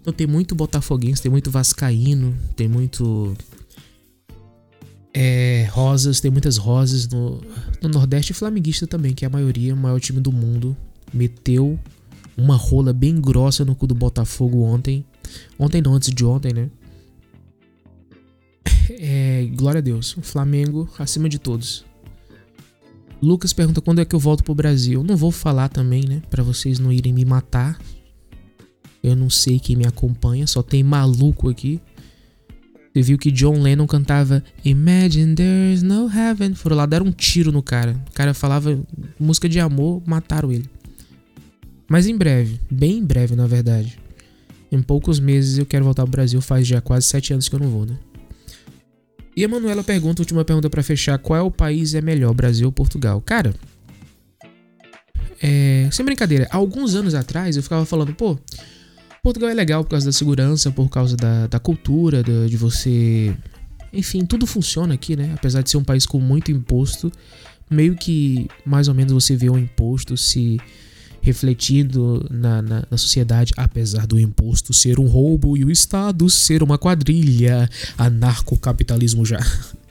Então 0.00 0.12
tem 0.12 0.26
muito 0.26 0.54
botafoguense, 0.54 1.22
tem 1.22 1.30
muito 1.30 1.50
vascaíno, 1.50 2.36
tem 2.56 2.66
muito 2.66 3.36
é, 5.14 5.68
rosas, 5.70 6.20
tem 6.20 6.30
muitas 6.30 6.56
rosas 6.56 7.06
no, 7.08 7.40
no 7.80 7.88
Nordeste 7.88 8.32
e 8.32 8.34
flamenguista 8.34 8.86
também, 8.86 9.14
que 9.14 9.24
é 9.24 9.28
a 9.28 9.30
maioria, 9.30 9.74
o 9.74 9.76
maior 9.76 10.00
time 10.00 10.20
do 10.20 10.32
mundo. 10.32 10.76
Meteu 11.12 11.78
uma 12.36 12.56
rola 12.56 12.92
bem 12.92 13.20
grossa 13.20 13.64
no 13.64 13.74
cu 13.74 13.86
do 13.86 13.94
Botafogo 13.94 14.62
ontem. 14.62 15.04
Ontem 15.58 15.82
não, 15.82 15.94
antes 15.94 16.12
de 16.12 16.24
ontem, 16.24 16.52
né? 16.52 16.70
É, 19.04 19.48
glória 19.56 19.80
a 19.80 19.82
Deus. 19.82 20.16
O 20.16 20.22
Flamengo 20.22 20.88
acima 20.96 21.28
de 21.28 21.36
todos. 21.36 21.84
Lucas 23.20 23.52
pergunta 23.52 23.80
quando 23.80 24.00
é 24.00 24.04
que 24.04 24.14
eu 24.14 24.18
volto 24.20 24.44
pro 24.44 24.54
Brasil. 24.54 25.02
Não 25.02 25.16
vou 25.16 25.32
falar 25.32 25.68
também, 25.68 26.04
né? 26.04 26.22
Pra 26.30 26.44
vocês 26.44 26.78
não 26.78 26.92
irem 26.92 27.12
me 27.12 27.24
matar. 27.24 27.80
Eu 29.02 29.16
não 29.16 29.28
sei 29.28 29.58
quem 29.58 29.74
me 29.74 29.84
acompanha, 29.84 30.46
só 30.46 30.62
tem 30.62 30.84
maluco 30.84 31.48
aqui. 31.48 31.80
Você 32.94 33.02
viu 33.02 33.18
que 33.18 33.32
John 33.32 33.60
Lennon 33.60 33.88
cantava 33.88 34.44
Imagine 34.64 35.34
There's 35.34 35.82
No 35.82 36.08
Heaven. 36.08 36.54
Foram 36.54 36.76
lá, 36.76 36.86
deram 36.86 37.06
um 37.06 37.12
tiro 37.12 37.50
no 37.50 37.60
cara. 37.62 38.00
O 38.08 38.12
cara 38.12 38.32
falava 38.32 38.80
música 39.18 39.48
de 39.48 39.58
amor, 39.58 40.00
mataram 40.06 40.52
ele. 40.52 40.70
Mas 41.88 42.06
em 42.06 42.16
breve, 42.16 42.60
bem 42.70 42.98
em 42.98 43.04
breve 43.04 43.34
na 43.34 43.48
verdade. 43.48 43.98
Em 44.70 44.80
poucos 44.80 45.18
meses 45.18 45.58
eu 45.58 45.66
quero 45.66 45.84
voltar 45.84 46.02
ao 46.02 46.08
Brasil, 46.08 46.40
faz 46.40 46.68
já 46.68 46.80
quase 46.80 47.08
sete 47.08 47.32
anos 47.32 47.48
que 47.48 47.56
eu 47.56 47.60
não 47.60 47.68
vou, 47.68 47.84
né? 47.84 47.98
E 49.34 49.44
a 49.44 49.48
Manuela 49.48 49.82
pergunta, 49.82 50.22
última 50.22 50.44
pergunta 50.44 50.68
para 50.68 50.82
fechar: 50.82 51.18
qual 51.18 51.38
é 51.38 51.42
o 51.42 51.50
país 51.50 51.94
é 51.94 52.00
melhor, 52.00 52.34
Brasil 52.34 52.66
ou 52.66 52.72
Portugal? 52.72 53.20
Cara, 53.20 53.54
é, 55.42 55.88
sem 55.90 56.04
brincadeira, 56.04 56.46
alguns 56.50 56.94
anos 56.94 57.14
atrás 57.14 57.56
eu 57.56 57.62
ficava 57.62 57.84
falando, 57.84 58.14
pô, 58.14 58.38
Portugal 59.22 59.50
é 59.50 59.54
legal 59.54 59.82
por 59.82 59.90
causa 59.90 60.06
da 60.06 60.12
segurança, 60.12 60.70
por 60.70 60.88
causa 60.88 61.16
da, 61.16 61.46
da 61.46 61.58
cultura, 61.58 62.22
de, 62.22 62.56
você. 62.56 63.34
Enfim, 63.92 64.24
tudo 64.24 64.46
funciona 64.46 64.94
aqui, 64.94 65.16
né? 65.16 65.32
Apesar 65.34 65.62
de 65.62 65.70
ser 65.70 65.76
um 65.76 65.84
país 65.84 66.06
com 66.06 66.18
muito 66.18 66.50
imposto, 66.50 67.10
meio 67.70 67.96
que 67.96 68.48
mais 68.64 68.88
ou 68.88 68.94
menos 68.94 69.12
você 69.12 69.36
vê 69.36 69.50
o 69.50 69.58
imposto 69.58 70.16
se 70.16 70.58
refletindo 71.22 72.26
na, 72.28 72.60
na, 72.60 72.84
na, 72.90 72.98
sociedade, 72.98 73.54
apesar 73.56 74.06
do 74.08 74.18
imposto 74.18 74.74
ser 74.74 74.98
um 74.98 75.06
roubo 75.06 75.56
e 75.56 75.64
o 75.64 75.70
Estado 75.70 76.28
ser 76.28 76.64
uma 76.64 76.76
quadrilha. 76.76 77.70
Anarcocapitalismo 77.96 79.24
já. 79.24 79.38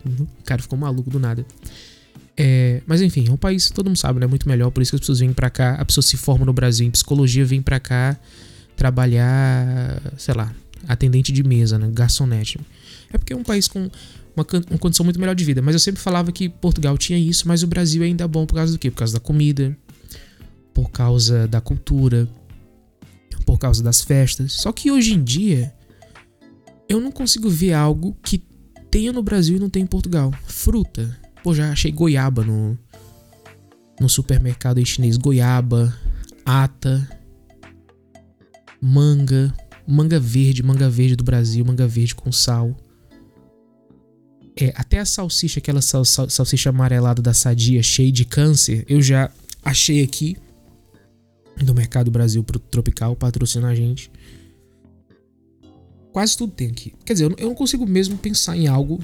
o 0.06 0.28
cara 0.44 0.62
ficou 0.62 0.78
maluco 0.78 1.10
do 1.10 1.17
nada. 1.17 1.46
É, 2.36 2.82
mas 2.86 3.02
enfim, 3.02 3.28
é 3.30 3.32
um 3.32 3.38
país, 3.38 3.70
todo 3.70 3.88
mundo 3.88 3.98
sabe, 3.98 4.20
né? 4.20 4.28
Muito 4.28 4.48
melhor, 4.48 4.72
por 4.72 4.82
isso 4.82 4.91
que 4.91 4.96
as 4.98 5.00
pessoas 5.00 5.20
vêm 5.20 5.32
pra 5.32 5.50
cá. 5.50 5.76
A 5.76 5.86
pessoa 5.86 6.04
se 6.04 6.17
forma 6.17 6.46
no 6.46 6.52
Brasil 6.52 6.86
em 6.86 6.91
psicologia, 6.91 7.46
vem 7.46 7.62
pra 7.62 7.80
cá 7.80 8.20
trabalhar, 8.76 10.02
sei 10.17 10.34
lá, 10.34 10.54
atendente 10.86 11.32
de 11.32 11.44
mesa, 11.44 11.80
né? 11.80 11.89
Garçonete. 11.94 12.60
É 13.13 13.17
porque 13.17 13.32
é 13.32 13.36
um 13.36 13.44
país 13.44 13.70
com 13.70 13.89
uma, 14.36 14.46
uma, 14.70 14.80
condição 14.80 15.04
muito 15.06 15.20
melhor 15.20 15.36
de 15.36 15.46
vida. 15.46 15.62
Mas 15.62 15.76
eu 15.76 15.80
sempre 15.80 16.02
falava 16.02 16.32
que 16.32 16.50
Portugal 16.50 16.98
tinha 16.98 17.17
isso, 17.17 17.48
mas 17.48 17.63
o 17.63 17.67
Brasil 17.67 18.04
ainda 18.04 18.26
é 18.26 18.28
bom 18.28 18.46
por 18.46 18.56
causa 18.56 18.74
do 18.74 18.80
quê? 18.80 18.91
Por 18.91 18.98
causa 18.98 19.13
da 19.13 19.20
comida, 19.20 19.78
por 20.74 20.90
causa 20.90 21.48
da 21.48 21.62
cultura, 21.62 22.28
por 23.46 23.58
causa 23.58 23.84
das 23.84 24.02
festas. 24.02 24.54
Só 24.54 24.72
que 24.72 24.92
hoje 24.92 25.14
em 25.14 25.24
dia 25.24 25.74
eu 26.88 27.00
não 27.00 27.12
consigo 27.12 27.50
ver 27.50 27.74
algo 27.74 28.18
que 28.24 28.44
tenha 28.90 29.14
no 29.14 29.24
Brasil 29.24 29.58
e 29.58 29.60
não 29.60 29.70
tem 29.70 29.84
em 29.84 29.88
Portugal. 29.88 30.34
Fruta. 30.46 31.18
Pô, 31.44 31.56
já 31.56 31.72
achei 31.72 31.92
goiaba 31.92 32.44
no, 32.44 32.78
no 34.00 34.10
supermercado 34.10 34.78
aí 34.78 34.86
chinês. 34.86 35.18
Goiaba, 35.18 35.98
ata, 36.46 37.08
manga, 38.82 39.54
manga 39.88 40.20
verde, 40.20 40.62
manga 40.64 40.90
verde 40.90 41.16
do 41.16 41.24
Brasil, 41.24 41.64
manga 41.64 41.88
verde 41.88 42.16
com 42.16 42.32
sal. 42.32 42.76
É, 44.60 44.74
até 44.76 45.00
a 45.00 45.06
salsicha, 45.06 45.60
aquela 45.60 45.82
sal, 45.82 46.04
sal, 46.04 46.30
salsicha 46.30 46.70
amarelada 46.70 47.22
da 47.22 47.34
Sadia, 47.34 47.82
cheia 47.82 48.12
de 48.12 48.26
câncer, 48.26 48.86
eu 48.88 49.02
já 49.02 49.32
achei 49.64 50.04
aqui 50.04 50.36
no 51.64 51.74
Mercado 51.74 52.12
Brasil 52.12 52.44
pro 52.44 52.60
Tropical, 52.60 53.16
patrocina 53.16 53.70
a 53.70 53.76
gente. 53.76 54.12
Quase 56.12 56.38
tudo 56.38 56.52
tem 56.52 56.68
aqui. 56.68 56.94
Quer 57.06 57.14
dizer, 57.14 57.34
eu 57.38 57.48
não 57.48 57.56
consigo 57.56 57.86
mesmo 57.88 58.18
pensar 58.18 58.58
em 58.58 58.68
algo 58.68 59.00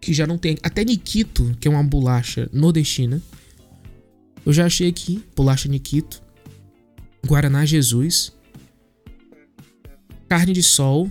que 0.00 0.12
já 0.12 0.26
não 0.26 0.36
tem. 0.36 0.58
Até 0.62 0.84
Nikito, 0.84 1.56
que 1.58 1.68
é 1.68 1.70
uma 1.70 1.82
bolacha 1.82 2.48
nordestina. 2.52 3.22
Eu 4.44 4.52
já 4.52 4.66
achei 4.66 4.88
aqui, 4.88 5.24
bolacha 5.34 5.68
Nikito. 5.68 6.22
Guaraná 7.24 7.64
Jesus, 7.64 8.32
carne 10.28 10.52
de 10.52 10.62
sol, 10.62 11.10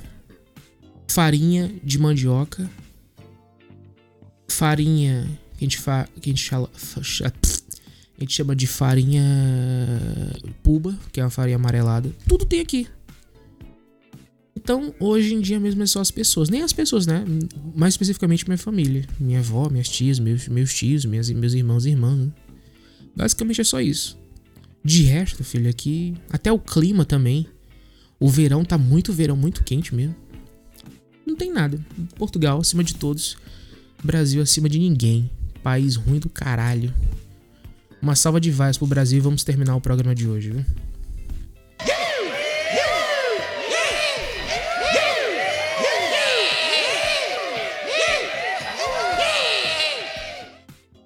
farinha 1.08 1.74
de 1.82 1.98
mandioca, 1.98 2.70
farinha 4.50 5.26
que 5.58 5.64
a 5.64 5.68
gente, 5.68 5.78
fa, 5.78 6.08
que 6.20 6.30
a 6.30 6.34
gente, 6.34 6.42
chala, 6.44 6.70
a 8.22 8.24
gente 8.24 8.34
chama 8.36 8.56
de 8.56 8.68
farinha 8.68 9.24
puba, 10.62 10.96
que 11.12 11.20
é 11.20 11.24
uma 11.24 11.32
farinha 11.32 11.56
amarelada. 11.56 12.12
Tudo 12.28 12.46
tem 12.46 12.60
aqui. 12.60 12.88
Então, 14.56 14.94
hoje 15.00 15.34
em 15.34 15.42
dia 15.42 15.60
mesmo 15.60 15.82
é 15.82 15.88
só 15.88 16.00
as 16.00 16.12
pessoas. 16.12 16.48
Nem 16.48 16.62
as 16.62 16.72
pessoas, 16.72 17.08
né? 17.08 17.26
Mais 17.76 17.96
especificamente 17.96 18.46
minha 18.46 18.60
família. 18.60 19.08
Minha 19.20 19.40
avó, 19.40 19.68
minhas 19.72 19.90
tias, 19.90 20.20
meus, 20.20 20.48
meus 20.48 20.72
tios, 20.72 21.04
minhas, 21.04 21.32
meus 21.32 21.54
irmãos 21.54 21.84
e 21.84 21.90
irmãs. 21.90 22.16
Né? 22.16 22.32
Basicamente 23.16 23.60
é 23.60 23.64
só 23.64 23.82
isso. 23.82 24.16
De 24.86 25.02
resto, 25.02 25.44
filho, 25.44 25.68
aqui. 25.68 26.14
Até 26.30 26.52
o 26.52 26.60
clima 26.60 27.04
também. 27.04 27.48
O 28.20 28.30
verão 28.30 28.64
tá 28.64 28.78
muito 28.78 29.12
verão, 29.12 29.36
muito 29.36 29.64
quente 29.64 29.96
mesmo. 29.96 30.16
Não 31.26 31.36
tem 31.36 31.52
nada. 31.52 31.84
Portugal 32.20 32.60
acima 32.60 32.84
de 32.84 32.94
todos. 32.94 33.36
Brasil 34.04 34.44
acima 34.44 34.70
de 34.70 34.78
ninguém. 34.78 35.28
País 35.64 35.96
ruim 35.96 36.20
do 36.20 36.30
caralho. 36.30 36.94
Uma 38.02 38.16
salva 38.16 38.42
de 38.42 38.50
vaias 38.50 38.78
pro 38.78 38.88
Brasil 38.88 39.20
e 39.20 39.22
vamos 39.22 39.44
terminar 39.44 39.76
o 39.76 39.82
programa 39.82 40.16
de 40.16 40.28
hoje, 40.28 40.50
viu? 40.50 40.66